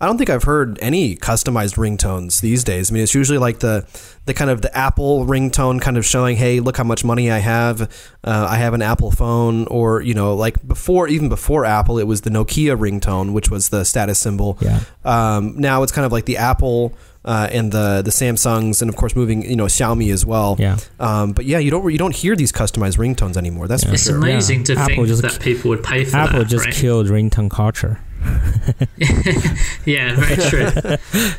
[0.00, 2.90] I don't think I've heard any customized ringtones these days.
[2.90, 3.86] I mean, it's usually like the
[4.26, 7.38] the kind of the Apple ringtone, kind of showing, hey, look how much money I
[7.38, 7.82] have.
[8.22, 12.04] Uh, I have an Apple phone, or you know, like before, even before Apple, it
[12.06, 14.58] was the Nokia ringtone, which was the status symbol.
[14.60, 14.80] Yeah.
[15.04, 16.92] Um, now it's kind of like the Apple.
[17.24, 20.54] Uh, and the the Samsungs, and of course moving, you know, Xiaomi as well.
[20.60, 20.76] Yeah.
[21.00, 23.66] Um, but yeah, you don't you don't hear these customized ringtones anymore.
[23.66, 24.16] That's for It's sure.
[24.16, 26.44] amazing to Apple think just- that people would pay for Apple that.
[26.48, 26.72] just right?
[26.74, 27.98] killed ringtone culture.
[29.85, 30.69] Yeah, very true.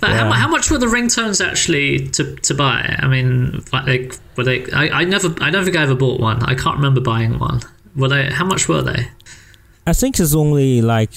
[0.00, 2.96] but how, mu- how much were the ringtones actually to, to buy?
[2.98, 4.70] I mean, like, were they?
[4.72, 6.42] I, I never, I don't think I ever bought one.
[6.42, 7.60] I can't remember buying one.
[7.96, 8.26] Were they?
[8.30, 9.08] How much were they?
[9.86, 11.12] I think it's only like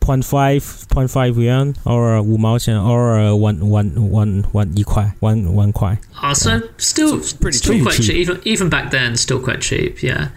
[0.00, 5.98] 0.5, 0.5 yuan or 五毛钱 or uh, one, one, one, one 一块, one, one 块.
[6.22, 7.82] Oh, so still, pretty still cheap.
[7.82, 8.06] quite Cheap.
[8.06, 8.16] cheap.
[8.16, 10.02] Even even back then, still quite cheap.
[10.02, 10.28] Yeah.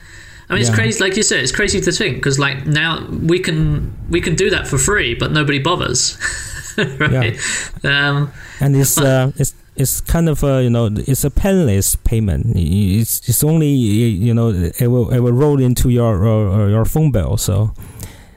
[0.51, 1.01] I mean, it's crazy.
[1.05, 4.49] Like you said, it's crazy to think because like now we can we can do
[4.51, 6.17] that for free, but nobody bothers,
[6.99, 7.39] right?
[7.85, 12.57] Um, And it's, uh, it's, it's kind of a, you know, it's a painless payment.
[12.57, 17.13] It's, it's only, you know, it will, it will roll into your, your, your phone
[17.13, 17.37] bill.
[17.37, 17.73] So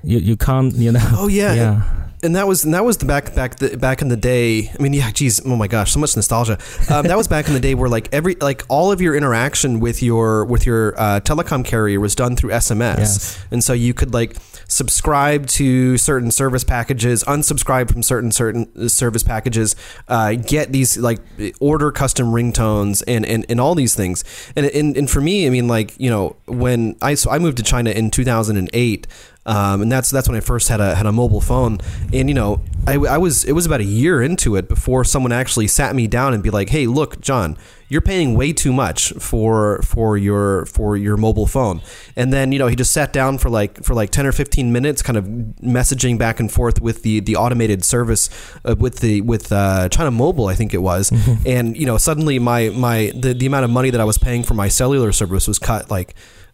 [0.04, 1.08] you, you can't, you know.
[1.13, 1.82] Oh yeah, yeah.
[2.23, 4.69] And that was and that was the back back the, back in the day.
[4.77, 6.57] I mean, yeah, geez, oh my gosh, so much nostalgia.
[6.89, 9.79] Um, that was back in the day where like every like all of your interaction
[9.79, 13.45] with your with your uh, telecom carrier was done through SMS, Yes.
[13.51, 14.36] and so you could like
[14.67, 19.75] subscribe to certain service packages, unsubscribe from certain certain service packages,
[20.07, 21.19] uh, get these like
[21.60, 24.23] order custom ringtones and and, and all these things.
[24.55, 27.57] And, and and for me, I mean, like you know, when I so I moved
[27.57, 29.07] to China in 2008.
[29.45, 31.80] Um, and that's that's when I first had a had a mobile phone,
[32.13, 35.32] and you know I, I was it was about a year into it before someone
[35.32, 37.58] actually sat me down and be like, hey, look, John,
[37.89, 41.82] you're paying way too much for for your for your mobile phone.
[42.15, 44.71] And then you know he just sat down for like for like ten or fifteen
[44.71, 48.30] minutes, kind of messaging back and forth with the the automated service
[48.63, 51.12] uh, with the with uh, China Mobile, I think it was.
[51.45, 54.43] And you know suddenly my my the, the amount of money that I was paying
[54.43, 56.13] for my cellular service was cut like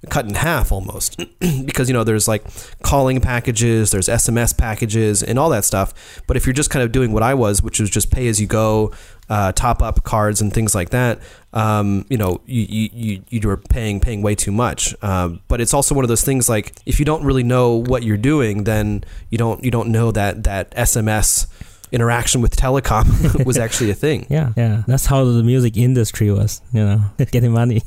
[0.10, 1.18] cut in half almost
[1.66, 2.44] because you know there's like
[2.84, 6.92] calling packages there's sms packages and all that stuff but if you're just kind of
[6.92, 8.92] doing what i was which was just pay as you go
[9.30, 11.20] uh, top up cards and things like that
[11.52, 15.60] um, you know you, you, you, you were paying paying way too much um, but
[15.60, 18.64] it's also one of those things like if you don't really know what you're doing
[18.64, 21.46] then you don't you don't know that that sms
[21.92, 24.84] interaction with telecom was actually a thing Yeah, yeah.
[24.88, 27.82] That's how the music industry was, you know, getting money.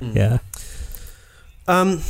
[0.00, 0.38] yeah.
[1.66, 2.00] Um,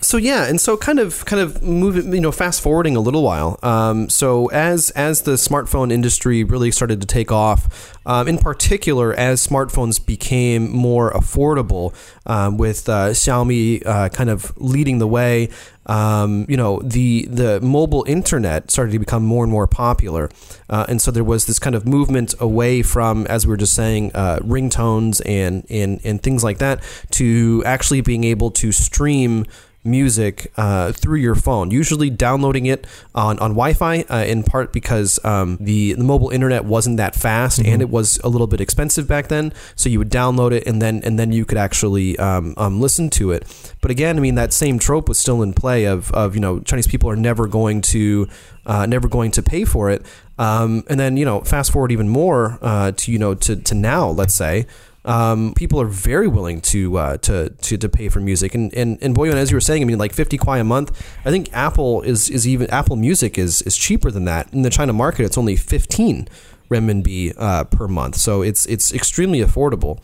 [0.00, 3.22] so yeah, and so kind of kind of moving, you know, fast forwarding a little
[3.22, 3.58] while.
[3.62, 9.12] Um, so as as the smartphone industry really started to take off, um, in particular
[9.14, 11.92] as smartphones became more affordable,
[12.26, 15.48] um, with uh, Xiaomi uh, kind of leading the way.
[15.86, 20.30] Um, you know, the the mobile internet started to become more and more popular,
[20.68, 23.74] uh, and so there was this kind of movement away from, as we were just
[23.74, 29.46] saying, uh, ringtones and and and things like that, to actually being able to stream
[29.86, 31.70] music uh, through your phone.
[31.70, 36.64] Usually downloading it on, on Wi-Fi, uh, in part because um, the the mobile internet
[36.64, 39.52] wasn't that fast and it was a little bit expensive back then.
[39.74, 43.10] So you would download it and then and then you could actually um, um, listen
[43.10, 43.44] to it.
[43.80, 46.60] But again, I mean that same trope was still in play of of you know
[46.60, 48.28] Chinese people are never going to
[48.66, 50.04] uh, never going to pay for it.
[50.38, 53.74] Um, and then you know fast forward even more uh, to you know to to
[53.74, 54.66] now, let's say
[55.06, 58.54] um, people are very willing to, uh, to to to pay for music.
[58.54, 60.90] And and and Boyuan, as you were saying, I mean, like fifty kwai a month.
[61.24, 64.70] I think Apple is is even Apple Music is is cheaper than that in the
[64.70, 65.24] China market.
[65.24, 66.28] It's only fifteen
[66.70, 69.98] renminbi uh, per month, so it's it's extremely affordable.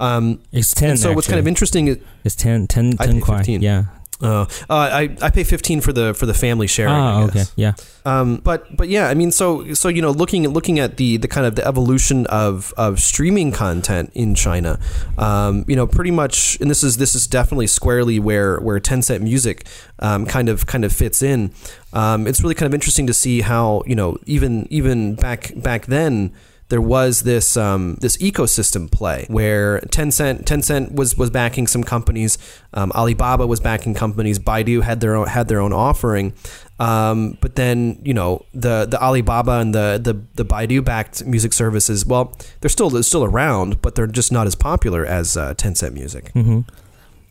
[0.00, 0.90] Um, It's 10.
[0.90, 3.36] and so what's kind of interesting is It's 10, 10, 10 pay kwai.
[3.36, 3.60] 15.
[3.60, 3.84] Yeah.
[4.22, 6.94] Uh, uh, I I pay fifteen for the for the family sharing.
[6.94, 7.44] I okay.
[7.56, 7.72] Yeah.
[8.04, 11.16] Um, but but yeah, I mean, so so you know, looking at looking at the
[11.16, 14.78] the kind of the evolution of of streaming content in China,
[15.18, 19.20] um, you know, pretty much, and this is this is definitely squarely where where Tencent
[19.20, 19.66] Music
[20.00, 21.52] um, kind of kind of fits in.
[21.92, 25.86] Um, it's really kind of interesting to see how you know even even back back
[25.86, 26.32] then
[26.70, 32.38] there was this um, this ecosystem play where Tencent Tencent was was backing some companies,
[32.72, 36.32] um, Alibaba was backing companies, Baidu had their own had their own offering,
[36.78, 41.52] um, but then you know the the Alibaba and the the, the Baidu backed music
[41.52, 45.54] services, well, they're still they're still around, but they're just not as popular as uh,
[45.54, 46.30] Tencent Music.
[46.32, 46.60] hmm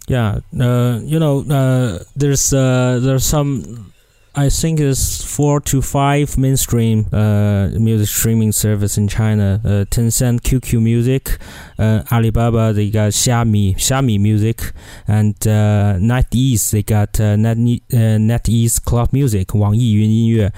[0.07, 0.39] Yeah.
[0.59, 3.93] Uh, you know, uh, there's uh, there's some.
[4.39, 9.59] I think it's four to five mainstream uh, music streaming service in China.
[9.65, 11.37] Uh, Tencent, QQ Music,
[11.77, 14.71] uh, Alibaba they got Xiami, Xiami Music,
[15.09, 20.53] and uh, NetEase they got uh, Net uh, NetEase Cloud Music, 网易云音乐。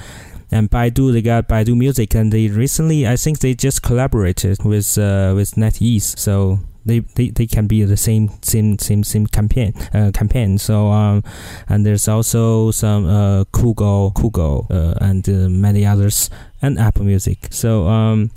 [0.51, 4.97] and Baidu they got Baidu Music and they recently I think they just collaborated with
[4.97, 9.73] uh, with NetEase so they, they, they can be the same same same same campaign
[9.93, 10.57] uh, campaign.
[10.57, 11.23] So um,
[11.67, 16.29] and there's also some uh, Kugou Kugou uh, and uh, many others
[16.61, 17.47] and Apple Music.
[17.51, 18.31] So um,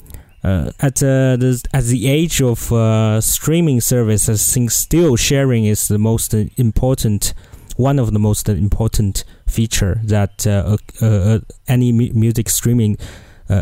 [0.45, 5.65] uh, at uh, the at the age of uh, streaming services, I think still sharing
[5.65, 7.33] is the most important,
[7.77, 12.99] one of the most important feature that uh, uh, uh, any mu- music streaming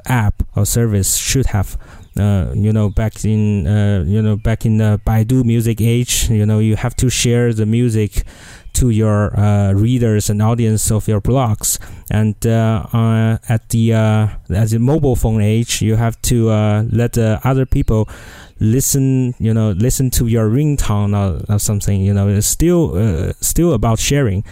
[0.07, 1.77] app or service should have.
[2.17, 3.65] You know, back in
[4.07, 7.67] you know back in the Baidu music age, you know, you have to share the
[7.67, 8.25] music
[8.75, 11.79] to your uh, readers and audience of your blogs.
[12.11, 16.49] And uh, uh, at the at the mobile phone age, you have to
[16.91, 18.09] let other people
[18.61, 19.35] listen.
[19.39, 22.01] You know, listen to your ringtone or, or something.
[22.01, 24.45] You know, it's still still about sharing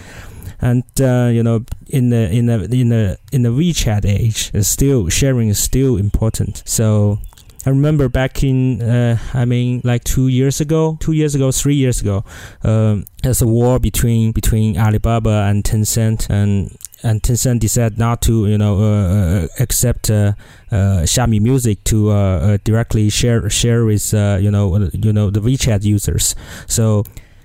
[0.60, 5.08] and uh, you know in the in the in the in the WeChat age, still
[5.08, 6.62] sharing is still important.
[6.66, 7.18] So
[7.66, 11.74] I remember back in, uh, I mean, like two years ago, two years ago, three
[11.74, 12.24] years ago,
[12.62, 18.46] um, there's a war between between Alibaba and Tencent, and and Tencent decided not to,
[18.46, 20.32] you know, uh, uh accept uh,
[20.72, 25.40] uh, Xiami Music to uh, uh, directly share share with, you know, you know, the
[25.40, 26.34] WeChat users.
[26.66, 27.04] So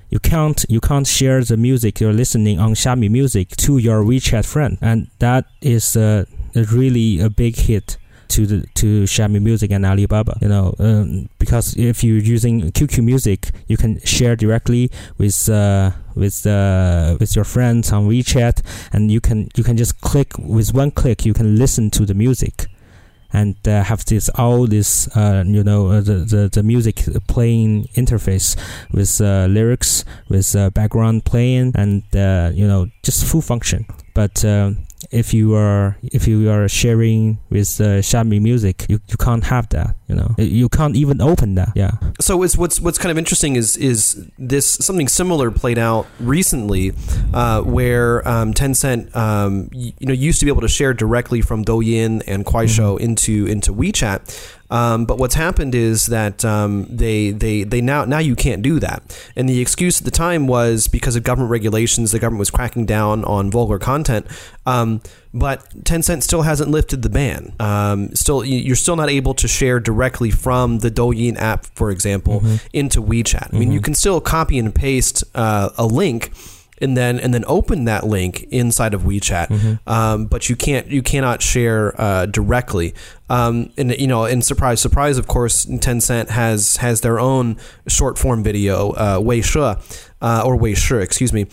[0.10, 4.46] you can't you can't share the music you're listening on Xiami Music to your WeChat
[4.46, 5.98] friend, and that is
[6.54, 7.98] really a big hit
[8.30, 10.38] to the to Xiami Music and Alibaba.
[10.42, 15.92] You know, um, because if you're using QQ Music, you can share directly with uh,
[16.16, 18.62] with uh, with your friends on WeChat,
[18.94, 22.14] and you can you can just click with one click, you can listen to the
[22.14, 22.68] music.
[23.34, 27.84] And uh, have this all this uh, you know uh, the, the the music playing
[27.96, 28.56] interface
[28.94, 33.88] with uh, lyrics with background playing and you know just full function.
[34.14, 34.46] But
[35.16, 39.70] if you are if you are sharing with uh, Xiami Music, you, you can't have
[39.70, 39.96] that.
[40.08, 41.72] You know, you can't even open that.
[41.74, 41.92] Yeah.
[42.20, 46.94] So it's what's what's kind of interesting is is this something similar played out recently,
[47.34, 51.42] uh, where um, Tencent um, you, you know used to be able to share directly
[51.42, 53.04] from Douyin and Kuaishou mm-hmm.
[53.04, 54.52] into into WeChat.
[54.70, 58.80] Um, but what's happened is that um, they they they now now you can't do
[58.80, 59.04] that,
[59.36, 62.12] and the excuse at the time was because of government regulations.
[62.12, 64.26] The government was cracking down on vulgar content.
[64.66, 65.02] Um,
[65.36, 67.54] but Tencent still hasn't lifted the ban.
[67.60, 72.40] Um, still, you're still not able to share directly from the Douyin app, for example,
[72.40, 72.56] mm-hmm.
[72.72, 73.54] into WeChat.
[73.54, 73.72] I mean, mm-hmm.
[73.74, 76.32] you can still copy and paste uh, a link
[76.80, 79.48] and then and then open that link inside of WeChat.
[79.48, 79.90] Mm-hmm.
[79.90, 82.94] Um, but you can't you cannot share uh, directly.
[83.30, 87.58] Um, and you know, and surprise, surprise, of course, Tencent has has their own
[87.88, 89.20] short form video, uh,
[90.22, 91.48] uh, or Weishi, excuse me.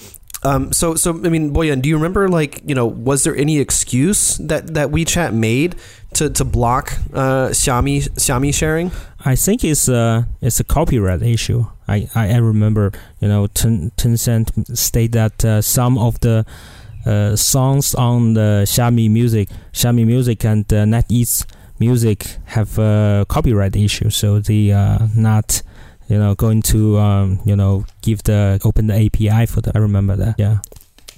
[0.44, 3.58] Um, so, so I mean, Boyuan, do you remember like you know, was there any
[3.58, 5.76] excuse that that WeChat made
[6.14, 8.90] to, to block uh, Xiami Xiami sharing?
[9.24, 11.66] I think it's a it's a copyright issue.
[11.86, 16.46] I, I, remember you know Ten, Tencent state that uh, some of the
[17.04, 21.44] uh, songs on the Xiami Music Xiami Music and uh, NetEase
[21.78, 25.62] Music have a copyright issue, so they are not
[26.12, 29.74] you know going to um, you know give the open the API for that.
[29.74, 30.34] I remember that.
[30.38, 30.58] Yeah.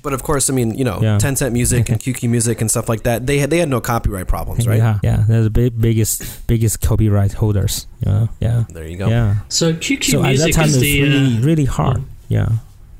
[0.04, 1.16] But of course, I mean, you know, yeah.
[1.16, 3.26] Tencent Music and QQ Music and stuff like that.
[3.26, 4.78] They had they had no copyright problems, right?
[4.78, 5.24] Yeah, yeah.
[5.26, 7.86] They're the big, biggest biggest copyright holders.
[8.06, 8.64] Yeah, yeah.
[8.68, 9.08] There you go.
[9.08, 9.36] Yeah.
[9.48, 11.98] So QQ so Music at that time is the, really uh, really hard.
[11.98, 12.04] Oh.
[12.28, 12.48] Yeah.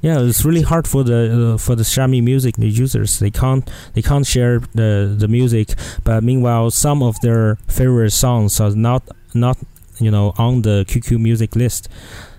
[0.01, 3.19] Yeah, it's really hard for the uh, for the Xiami Music users.
[3.21, 3.65] They can't
[3.95, 5.69] they can't share the the music,
[6.05, 9.57] but meanwhile, some of their favorite songs are not not
[10.05, 11.89] you know on the QQ Music list.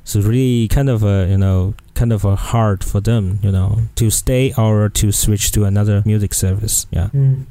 [0.03, 3.79] So really kind of a you know kind of a hard for them you know
[3.95, 6.85] to stay or to switch to another music service.
[6.91, 7.09] Yeah.
[7.13, 7.45] Mm.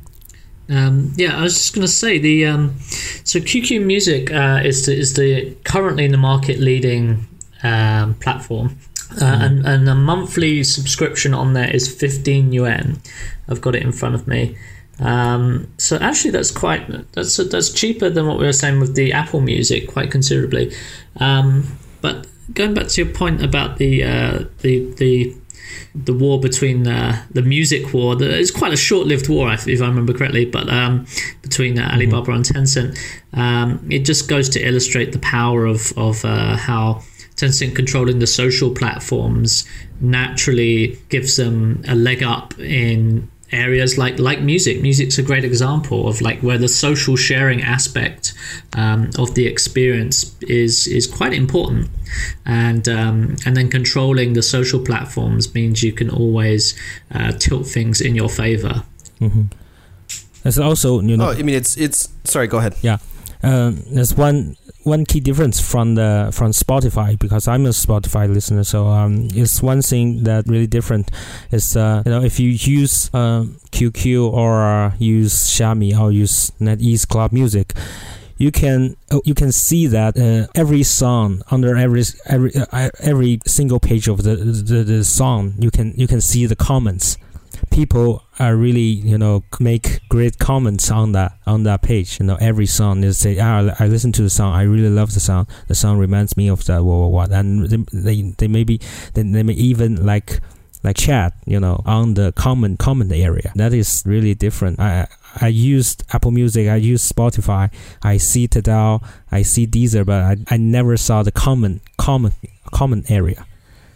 [0.70, 2.78] Um, yeah, I was just going to say the um,
[3.24, 7.26] so QQ Music uh, is the, is the currently in the market leading
[7.62, 8.78] um, platform,
[9.10, 9.44] uh, mm.
[9.44, 13.00] and and a monthly subscription on there is fifteen yuan.
[13.48, 14.56] I've got it in front of me.
[15.00, 19.12] Um, so actually, that's quite that's that's cheaper than what we were saying with the
[19.12, 20.72] Apple Music, quite considerably.
[21.16, 25.34] Um, but going back to your point about the uh, the the
[25.94, 28.16] the war between uh, the music war.
[28.20, 31.06] It's quite a short-lived war, if, if I remember correctly, but um,
[31.42, 32.32] between uh, Alibaba mm-hmm.
[32.32, 32.98] and Tencent,
[33.32, 37.02] um, it just goes to illustrate the power of of uh, how
[37.36, 39.68] Tencent controlling the social platforms
[40.00, 44.82] naturally gives them a leg up in areas like like music.
[44.82, 48.34] Music's a great example of like where the social sharing aspect
[48.76, 51.88] um, of the experience is is quite important,
[52.44, 56.74] and um, and then controlling the social platforms means you can always
[57.12, 58.82] uh, tilt things in your favor.
[59.20, 59.42] Mm-hmm.
[60.42, 61.28] There's also you know.
[61.28, 62.08] Oh, I mean, it's it's.
[62.24, 62.74] Sorry, go ahead.
[62.82, 62.98] Yeah,
[63.42, 68.64] um, there's one one key difference from the from Spotify because I'm a Spotify listener.
[68.64, 71.10] So um, it's one thing that really different
[71.50, 77.08] is uh, you know if you use uh, QQ or use Xiami or use NetEase
[77.08, 77.72] Cloud Music.
[78.36, 83.40] You can uh, you can see that uh, every song under every every uh, every
[83.46, 87.16] single page of the, the the song you can you can see the comments
[87.70, 92.20] people are really you know make great comments on that on that page.
[92.20, 94.54] You know every song they say ah, I listen to the song.
[94.54, 95.46] I really love the song.
[95.68, 98.80] The song reminds me of that what what, and they, they maybe
[99.14, 100.40] they, they may even like
[100.82, 103.52] like chat you know on the comment comment area.
[103.54, 104.80] That is really different.
[104.80, 105.08] I
[105.40, 109.02] I used Apple Music, I used Spotify, I see Tidal,
[109.32, 112.32] I see Deezer, but I, I never saw the common common
[112.72, 113.46] common area.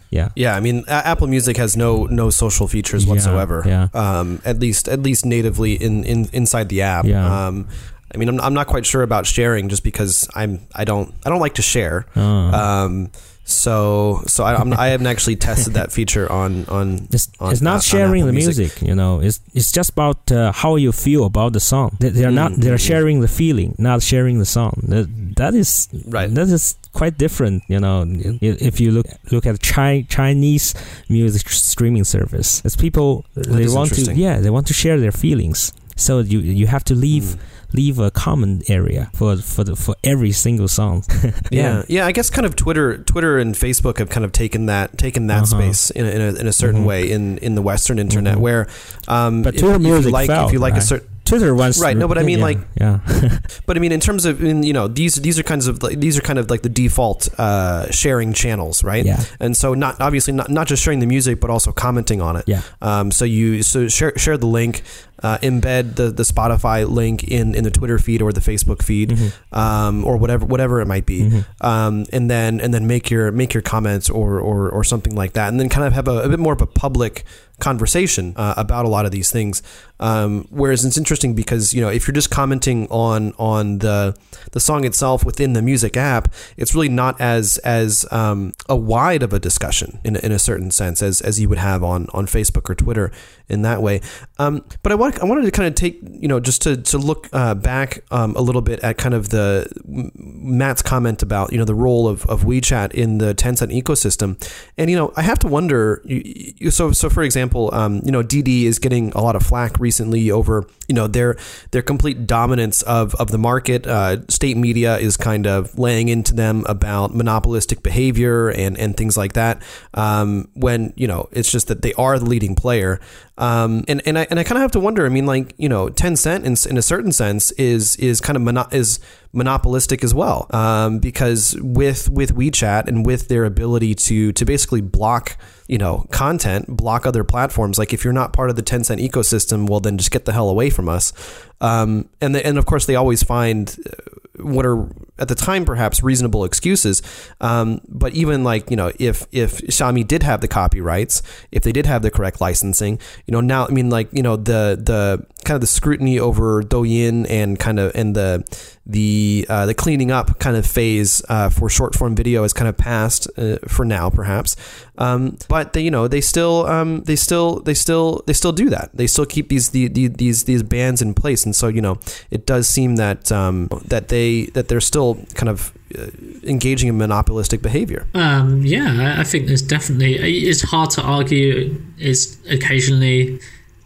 [0.09, 0.29] Yeah.
[0.35, 3.63] Yeah, I mean, Apple Music has no no social features Yeah, whatsoever.
[3.65, 3.87] yeah.
[3.93, 7.05] Um, at least at least natively in, in inside the app.
[7.05, 7.47] Yeah.
[7.47, 7.67] Um,
[8.13, 11.29] I mean, I'm, I'm not quite sure about sharing just because I'm I don't I
[11.29, 12.05] don't like to share.
[12.15, 13.11] Uh, Um,
[13.49, 17.07] so so I, I'm, I haven't actually tested that feature on on.
[17.11, 18.81] it's, on- it's on not sharing Apple the music.
[18.81, 19.19] you know.
[19.19, 21.97] It's it's just about uh, how you feel about the song.
[21.99, 24.73] They, they're not Mm, they're sharing the feeling, not sharing the song.
[24.87, 26.29] That, that is Right.
[26.33, 27.63] That is quite different.
[27.67, 28.05] You know,
[28.41, 30.73] if you look look at Chi- Chinese
[31.09, 35.73] music streaming service, it's people they want to yeah they want to share their feelings.
[35.95, 37.39] So you you have to leave Mm.
[37.73, 41.03] Leave a comment area for for the, for every single song.
[41.51, 42.05] Yeah, yeah.
[42.05, 45.43] I guess kind of Twitter, Twitter and Facebook have kind of taken that taken that
[45.43, 45.61] Uh-huh.
[45.61, 46.85] space in a, in a, in a certain Mhm.
[46.85, 48.41] way in, in the Western internet, Mhm.
[48.41, 48.67] where
[49.07, 50.83] um, But if, Twitter if you music like if you like a right?
[50.83, 52.99] certain Twitter wants Right, no, but I mean, yeah, like- yeah.
[53.67, 55.99] But I mean, in terms of in, you know these these are kinds of like,
[55.99, 59.05] these are kind of like the default uh, sharing channels, right?
[59.05, 62.35] yeah And so not obviously not, not just sharing the music, but also commenting on
[62.35, 62.45] it.
[62.47, 64.81] yeah Um, so you so share share the link,
[65.23, 69.09] uh, embed the, the Spotify link in, in the Twitter feed or the Facebook feed,
[69.11, 69.31] Mhm.
[69.57, 71.21] um, or whatever whatever it might be.
[71.29, 71.45] Mhm.
[71.61, 75.33] Um, and then and then make your make your comments or, or, or something like
[75.33, 77.23] that, and then kind of have a, a bit more of a public
[77.59, 79.61] conversation uh, about a lot of these things.
[79.99, 84.15] Um, whereas it's interesting because you know if you're just commenting on on the
[84.53, 89.23] the song itself within the music app, it's really not as as um, a wide
[89.23, 92.07] of a discussion in, a- in a certain sense as, as you would have on,
[92.13, 93.11] on Facebook or Twitter
[93.49, 93.99] in that way.
[94.37, 96.97] Um, but I want I wanted to kind of take you know just to to
[96.97, 101.57] look uh, back um, a little bit at kind of the Matt's comment about you
[101.57, 104.37] know the role of, of WeChat in the Tencent ecosystem,
[104.77, 106.01] and you know I have to wonder.
[106.05, 109.43] You, you, so so for example, um, you know Didi is getting a lot of
[109.43, 111.37] flack recently over you know their
[111.71, 113.87] their complete dominance of of the market.
[113.87, 119.15] Uh, state media is kind of laying into them about monopolistic behavior and and things
[119.15, 119.61] like that.
[119.93, 122.99] Um, when you know it's just that they are the leading player.
[123.39, 125.05] Um, and and I and I kind of have to wonder.
[125.05, 128.41] I mean, like you know, Tencent in, in a certain sense is is kind of
[128.43, 128.99] mono- is
[129.31, 134.81] monopolistic as well, um, because with with WeChat and with their ability to to basically
[134.81, 135.37] block
[135.67, 137.79] you know content, block other platforms.
[137.79, 140.49] Like if you're not part of the Tencent ecosystem, well then just get the hell
[140.49, 141.13] away from us.
[141.61, 145.65] Um, and the, and of course they always find uh, what are at the time
[145.65, 147.01] perhaps reasonable excuses.
[147.41, 151.71] Um, but even like you know if if Xiami did have the copyrights, if they
[151.71, 155.25] did have the correct licensing, you know now I mean like you know the the
[155.43, 158.43] kind of the scrutiny over Douyin and kind of and the
[158.85, 162.67] the uh, the cleaning up kind of phase uh, for short form video has kind
[162.67, 164.55] of passed uh, for now perhaps.
[164.97, 168.69] Um, but they you know they still um, they still they still they still do
[168.69, 168.89] that.
[168.93, 171.99] They still keep these the, the, these these bans in place, and so you know
[172.31, 176.07] it does seem that um, that they that they're still kind of uh,
[176.43, 178.05] engaging in monopolistic behavior.
[178.13, 180.15] Um, yeah, I- think there's definitely.
[180.49, 181.75] It's hard to argue.
[181.97, 183.39] Is occasionally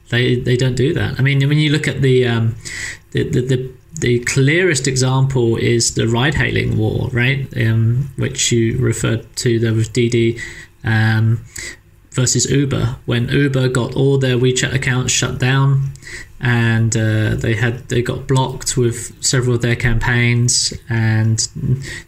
[0.10, 1.20] they they don't do that.
[1.20, 2.56] I mean, when you look at the um,
[3.12, 7.48] the, the the the clearest example is the ride-hailing war, right?
[7.58, 10.40] Um, which you referred to there with Didi.
[10.84, 11.46] Um,
[12.14, 12.98] versus Uber.
[13.06, 15.92] When Uber got all their WeChat accounts shut down
[16.40, 21.40] and uh, they had they got blocked with several of their campaigns and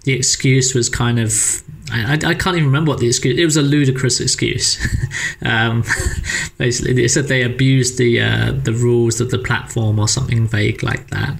[0.03, 3.57] the excuse was kind of I, I can't even remember what the excuse it was
[3.57, 4.77] a ludicrous excuse.
[5.45, 5.83] Um,
[6.57, 10.81] basically they said they abused the uh, the rules of the platform or something vague
[10.81, 11.39] like that.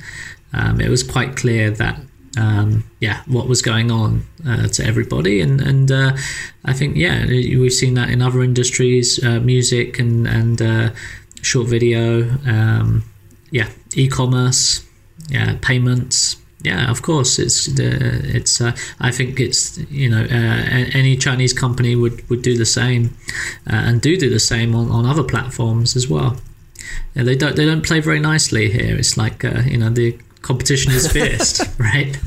[0.54, 2.00] Um, it was quite clear that
[2.38, 6.18] um, yeah, what was going on uh, to everybody, and and uh,
[6.64, 10.90] I think yeah, we've seen that in other industries, uh, music and and uh,
[11.42, 13.04] short video, um,
[13.52, 14.86] yeah, e-commerce,
[15.30, 16.38] yeah, payments.
[16.64, 18.60] Yeah, of course, it's the it's.
[18.60, 23.16] Uh, I think it's you know uh, any Chinese company would, would do the same,
[23.70, 26.38] uh, and do do the same on, on other platforms as well.
[27.16, 28.96] know, they don't they don't play very nicely here.
[28.96, 32.18] It's like uh, you know the competition is fierce, right?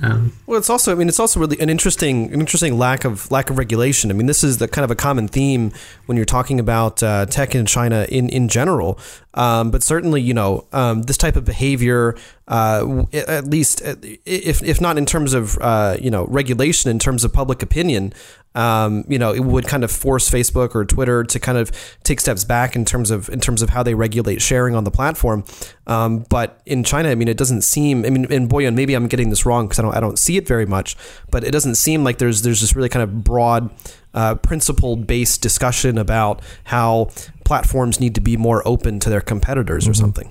[0.00, 3.28] Um, well, it's also, I mean, it's also really an interesting, an interesting lack of
[3.32, 4.10] lack of regulation.
[4.10, 5.72] I mean, this is the kind of a common theme
[6.06, 8.98] when you're talking about uh, tech in China in in general.
[9.38, 12.16] Um, but certainly, you know, um, this type of behavior,
[12.48, 17.22] uh, at least if if not in terms of uh, you know regulation, in terms
[17.22, 18.12] of public opinion,
[18.56, 21.70] um, you know, it would kind of force Facebook or Twitter to kind of
[22.02, 24.90] take steps back in terms of in terms of how they regulate sharing on the
[24.90, 25.44] platform.
[25.86, 28.04] Um, but in China, I mean, it doesn't seem.
[28.04, 30.36] I mean, in Boyuan, maybe I'm getting this wrong because I don't I don't see
[30.36, 30.96] it very much.
[31.30, 33.70] But it doesn't seem like there's there's this really kind of broad.
[34.18, 37.08] Uh, principled based discussion about how
[37.44, 39.92] platforms need to be more open to their competitors mm-hmm.
[39.92, 40.28] or something.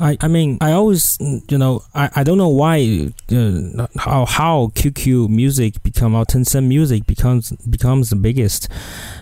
[0.00, 4.72] I, I mean I always you know I, I don't know why uh, how how
[4.74, 8.68] QQ music become or Tencent music becomes becomes the biggest.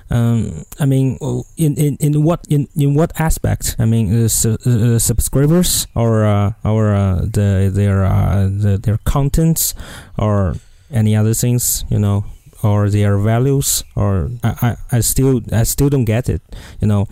[0.08, 1.18] Um, I mean
[1.58, 3.76] in, in, in what in, in what aspect?
[3.78, 8.96] I mean uh, su- uh, subscribers or uh, or uh, the their uh, the, their
[9.04, 9.74] contents
[10.16, 10.54] or
[10.90, 12.24] any other things you know
[12.62, 16.42] or their values or I, I, I still I still don't get it
[16.80, 17.06] you know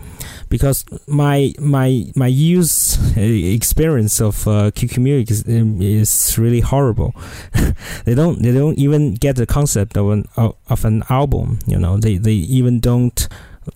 [0.49, 6.61] because my my my use uh, experience of uh, QQ Music is, um, is really
[6.61, 7.13] horrible.
[8.05, 11.97] They don't they don't even get the concept of an of an album you know
[11.97, 13.27] they they even don't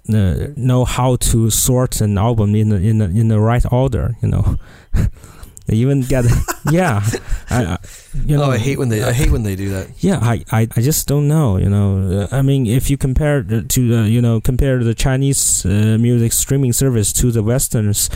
[0.10, 4.16] uh, know how to sort an album in the, in the, in the right order
[4.22, 4.58] you know
[5.68, 6.26] They even get
[6.72, 7.02] yeah.
[7.50, 7.78] I, I,
[8.26, 10.04] you know, oh, I hate when they I hate when they do that.
[10.04, 11.58] Yeah, I, I, I just don't know.
[11.58, 15.98] You know, I mean, if you compare to uh, you know compare the Chinese uh,
[16.00, 18.10] music streaming service to the Westerns.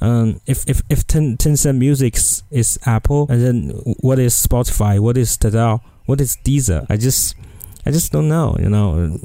[0.00, 2.16] Um, if if if Ten, Tencent Music
[2.50, 3.68] is Apple, and then
[4.00, 4.98] what is Spotify?
[4.98, 5.80] What is Tidal?
[6.06, 6.86] What is Deezer?
[6.90, 7.36] I just
[7.84, 8.56] I just don't know.
[8.58, 9.18] You know,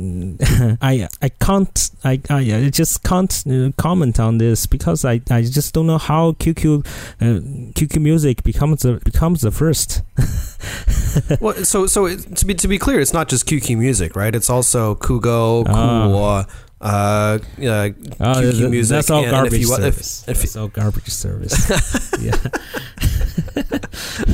[0.82, 5.74] I I can't I I, just can't uh, comment on this because I, I just
[5.74, 6.86] don't know how QQ
[7.22, 7.26] uh,
[7.74, 10.02] QQ Music becomes the becomes the first.
[11.40, 14.34] well, so so to be to be clear, it's not just QQ Music, right?
[14.34, 16.42] It's also Kugou, Kuwo.
[16.42, 16.46] Uh,
[16.80, 18.96] uh, uh, QQ music.
[18.96, 20.24] That's all garbage you, service.
[20.24, 22.12] If, if, that's all garbage service.
[22.22, 22.36] yeah.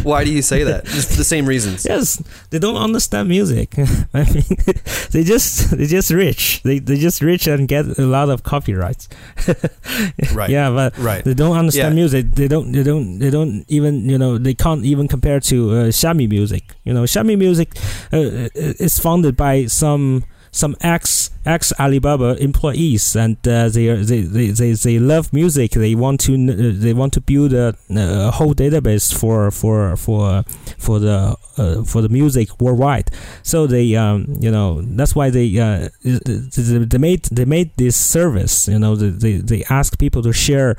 [0.04, 0.86] Why do you say that?
[0.86, 1.86] Just for the same reasons.
[1.86, 3.74] Yes, they don't understand music.
[4.14, 4.44] I mean,
[5.12, 6.62] they just they just rich.
[6.64, 9.08] They they just rich and get a lot of copyrights.
[10.34, 10.50] right.
[10.50, 11.24] Yeah, but right.
[11.24, 12.02] they don't understand yeah.
[12.02, 12.32] music.
[12.32, 15.74] They don't they don't they don't even you know they can't even compare to uh,
[15.86, 16.64] Xiami music.
[16.84, 17.70] You know, Xiami music
[18.12, 24.48] uh, is founded by some some ex ex Alibaba employees, and uh, they, they they
[24.52, 25.72] they they love music.
[25.72, 30.44] They want to uh, they want to build a, a, whole database for for for
[30.78, 33.10] for the uh, for the music worldwide.
[33.42, 38.68] So they um, you know that's why they uh, they made they made this service.
[38.68, 40.78] You know they they ask people to share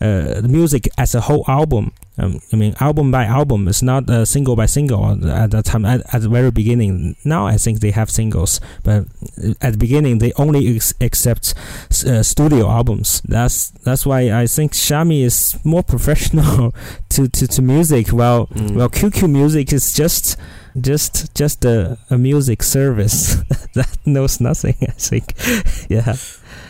[0.00, 1.92] uh, the music as a whole album.
[2.18, 3.68] Um, I mean, album by album.
[3.68, 5.84] It's not uh, single by single at that time.
[5.84, 9.04] At, at, the very beginning, now I think they have singles, but
[9.60, 11.54] at the beginning they only ex- accept
[12.06, 13.22] uh, studio albums.
[13.22, 16.74] That's that's why I think Xiami is more professional
[17.10, 18.08] to, to, to music.
[18.08, 18.76] While mm.
[18.76, 20.36] while QQ Music is just
[20.80, 23.34] just just a, a music service
[23.74, 24.76] that knows nothing.
[24.82, 25.34] I think,
[25.88, 26.16] yeah.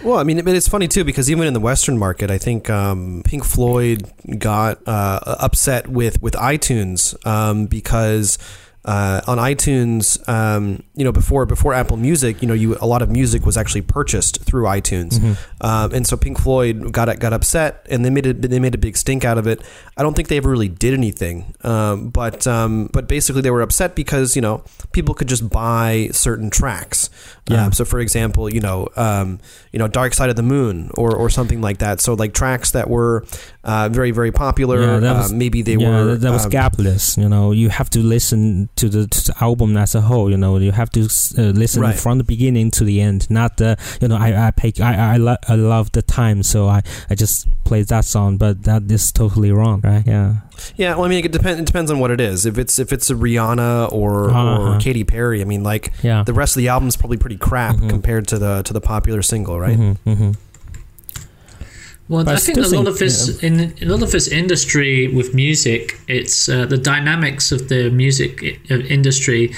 [0.02, 3.22] Well, I mean, it's funny too because even in the Western market, I think um,
[3.24, 8.38] Pink Floyd got uh, upset with with iTunes um, because
[8.82, 13.02] uh, on iTunes, um, you know, before before Apple Music, you know, you a lot
[13.02, 15.34] of music was actually purchased through iTunes, mm-hmm.
[15.60, 18.78] um, and so Pink Floyd got got upset, and they made it they made a
[18.78, 19.60] big stink out of it.
[19.98, 23.60] I don't think they ever really did anything, um, but um, but basically they were
[23.60, 27.10] upset because you know people could just buy certain tracks.
[27.50, 27.66] Yeah.
[27.66, 29.40] Um, so for example, you know, um,
[29.72, 32.00] you know, Dark Side of the Moon or or something like that.
[32.00, 33.24] So like tracks that were
[33.64, 35.00] uh, very very popular.
[35.00, 37.16] Yeah, uh, was, maybe they yeah, were that was gapless.
[37.16, 40.30] You know, you have to listen to the, to the album as a whole.
[40.30, 41.98] You know, you have to uh, listen right.
[41.98, 43.28] from the beginning to the end.
[43.30, 46.68] Not the you know I I pick I I, lo- I love the time, so
[46.68, 48.36] I I just play that song.
[48.36, 50.06] But that is totally wrong, right?
[50.06, 50.36] Yeah.
[50.76, 51.60] Yeah, well, I mean, it depends.
[51.60, 52.46] It depends on what it is.
[52.46, 54.74] If it's if it's a Rihanna or uh-huh.
[54.74, 56.22] or Katy Perry, I mean, like yeah.
[56.22, 57.88] the rest of the album is probably pretty crap mm-hmm.
[57.88, 59.78] compared to the to the popular single, right?
[59.78, 60.32] Mm-hmm, mm-hmm.
[62.08, 63.48] Well, but I think a lot of this yeah.
[63.48, 68.42] in a lot of this industry with music, it's uh, the dynamics of the music
[68.68, 69.54] industry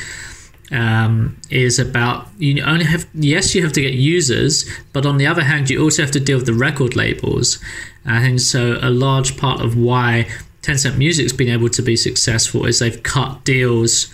[0.71, 5.27] um, is about you only have yes you have to get users, but on the
[5.27, 7.59] other hand you also have to deal with the record labels.
[8.05, 8.79] I think so.
[8.83, 10.29] A large part of why
[10.63, 14.13] Tencent Music's been able to be successful is they've cut deals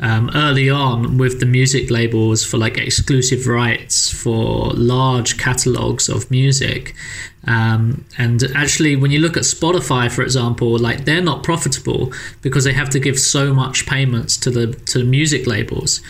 [0.00, 6.30] um, early on with the music labels for like exclusive rights for large catalogs of
[6.30, 6.94] music.
[7.46, 12.64] Um, and actually, when you look at Spotify, for example, like they're not profitable because
[12.64, 16.00] they have to give so much payments to the to the music labels.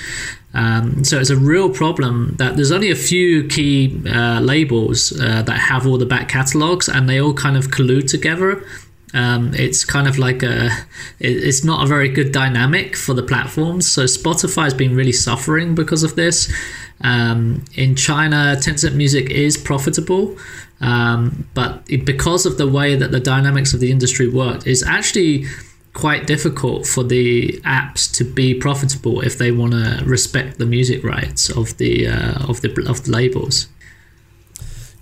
[0.52, 5.42] Um, so it's a real problem that there's only a few key uh, labels uh,
[5.42, 8.64] that have all the back catalogs, and they all kind of collude together.
[9.12, 10.70] Um, it's kind of like a,
[11.18, 13.90] it's not a very good dynamic for the platforms.
[13.90, 16.52] So Spotify has been really suffering because of this.
[17.02, 20.36] Um, in China, Tencent Music is profitable,
[20.80, 24.84] um, but it, because of the way that the dynamics of the industry worked, it's
[24.84, 25.46] actually
[25.92, 31.02] quite difficult for the apps to be profitable if they want to respect the music
[31.02, 33.66] rights of the uh, of the of the labels.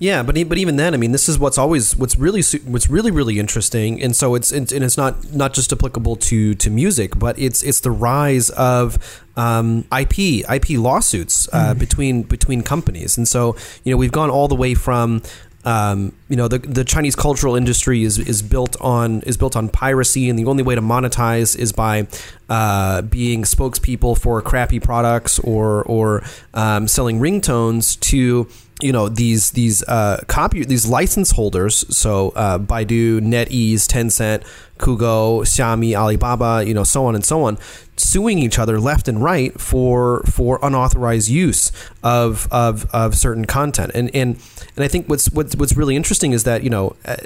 [0.01, 3.11] Yeah, but but even then, I mean, this is what's always what's really what's really
[3.11, 7.37] really interesting, and so it's and it's not not just applicable to to music, but
[7.37, 11.79] it's it's the rise of um, IP IP lawsuits uh, mm.
[11.81, 15.21] between between companies, and so you know we've gone all the way from
[15.69, 19.69] um, you know the the Chinese cultural industry is is built on is built on
[19.69, 22.07] piracy, and the only way to monetize is by
[22.49, 26.23] uh, being spokespeople for crappy products or or
[26.55, 28.49] um, selling ringtones to
[28.81, 31.85] you know these these uh, copy these license holders.
[31.95, 34.45] So uh, Baidu, NetEase, Tencent,
[34.79, 37.59] Kugou, Xiami, Alibaba, you know, so on and so on,
[37.99, 41.73] suing each other left and right for for unauthorized use
[42.03, 43.93] of of, of certain content.
[43.95, 44.39] And and
[44.77, 47.17] and I think what's what's what's really interesting is that you know uh,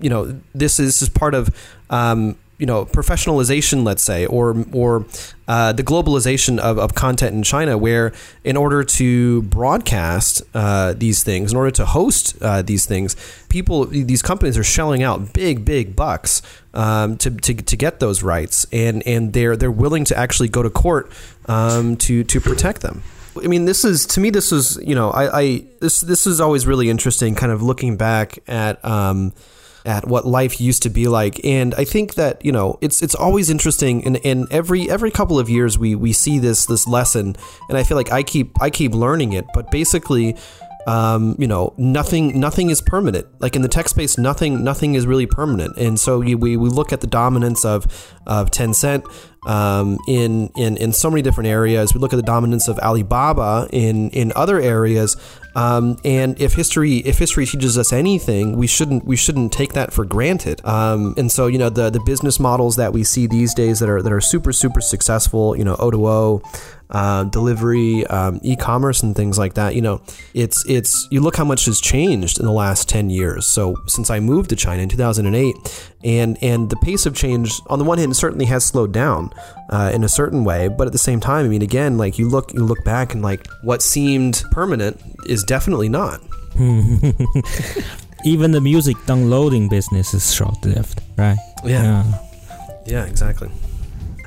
[0.00, 1.50] you know this is, this is part of
[1.90, 5.04] um, you know professionalization, let's say, or or
[5.48, 8.12] uh, the globalization of, of content in China, where
[8.44, 13.16] in order to broadcast uh, these things, in order to host uh, these things,
[13.48, 16.40] people, these companies are shelling out big, big bucks
[16.72, 20.62] um, to, to, to get those rights, and and they're they're willing to actually go
[20.62, 21.10] to court
[21.46, 23.02] um, to to protect them.
[23.42, 24.30] I mean, this is to me.
[24.30, 27.34] This is you know, I, I this this is always really interesting.
[27.34, 29.32] Kind of looking back at um,
[29.84, 31.44] at what life used to be like.
[31.44, 34.04] And I think that you know it's it's always interesting.
[34.04, 37.36] And, and every every couple of years we we see this this lesson,
[37.68, 39.46] and I feel like I keep I keep learning it.
[39.54, 40.36] But basically.
[40.86, 43.26] Um, you know, nothing nothing is permanent.
[43.40, 45.76] Like in the tech space, nothing nothing is really permanent.
[45.76, 47.86] And so we, we look at the dominance of
[48.26, 49.04] of Tencent
[49.46, 51.94] um, in in in so many different areas.
[51.94, 55.16] We look at the dominance of Alibaba in in other areas.
[55.54, 59.92] Um, and if history if history teaches us anything, we shouldn't we shouldn't take that
[59.92, 60.64] for granted.
[60.64, 63.88] Um, and so you know the the business models that we see these days that
[63.88, 66.42] are that are super super successful, you know O2O,
[66.92, 69.74] uh, delivery, um, e-commerce, and things like that.
[69.74, 70.02] You know,
[70.34, 73.46] it's it's you look how much has changed in the last ten years.
[73.46, 77.78] So since I moved to China in 2008, and and the pace of change on
[77.78, 79.30] the one hand certainly has slowed down
[79.70, 82.28] uh, in a certain way, but at the same time, I mean, again, like you
[82.28, 86.20] look you look back and like what seemed permanent is definitely not.
[88.24, 91.38] Even the music downloading business is short-lived, right?
[91.64, 91.82] Yeah.
[91.82, 92.18] Yeah,
[92.86, 93.50] yeah exactly.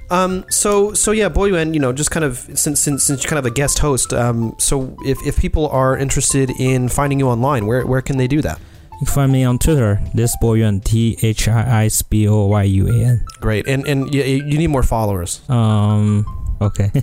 [0.09, 3.39] Um, so so yeah, Boyuan, you know, just kind of since since since you're kind
[3.39, 7.65] of a guest host, um, so if, if people are interested in finding you online,
[7.65, 8.59] where where can they do that?
[8.93, 12.63] You can find me on Twitter, this Boyuan, T H I S B O Y
[12.63, 13.25] U A N.
[13.41, 15.41] Great, and and you, you need more followers.
[15.49, 16.25] Um.
[16.61, 16.91] Okay.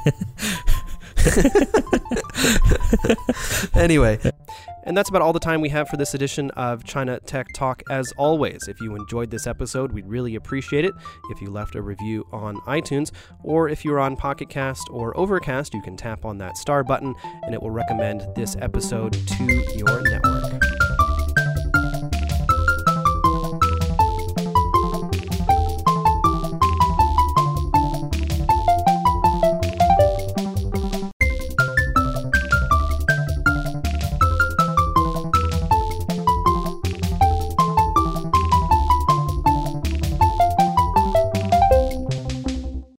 [3.74, 4.18] anyway,
[4.84, 7.82] and that's about all the time we have for this edition of China Tech Talk.
[7.90, 10.94] As always, if you enjoyed this episode, we'd really appreciate it
[11.30, 13.10] if you left a review on iTunes,
[13.42, 17.14] or if you're on Pocket Cast or Overcast, you can tap on that star button
[17.44, 19.44] and it will recommend this episode to
[19.76, 20.81] your network.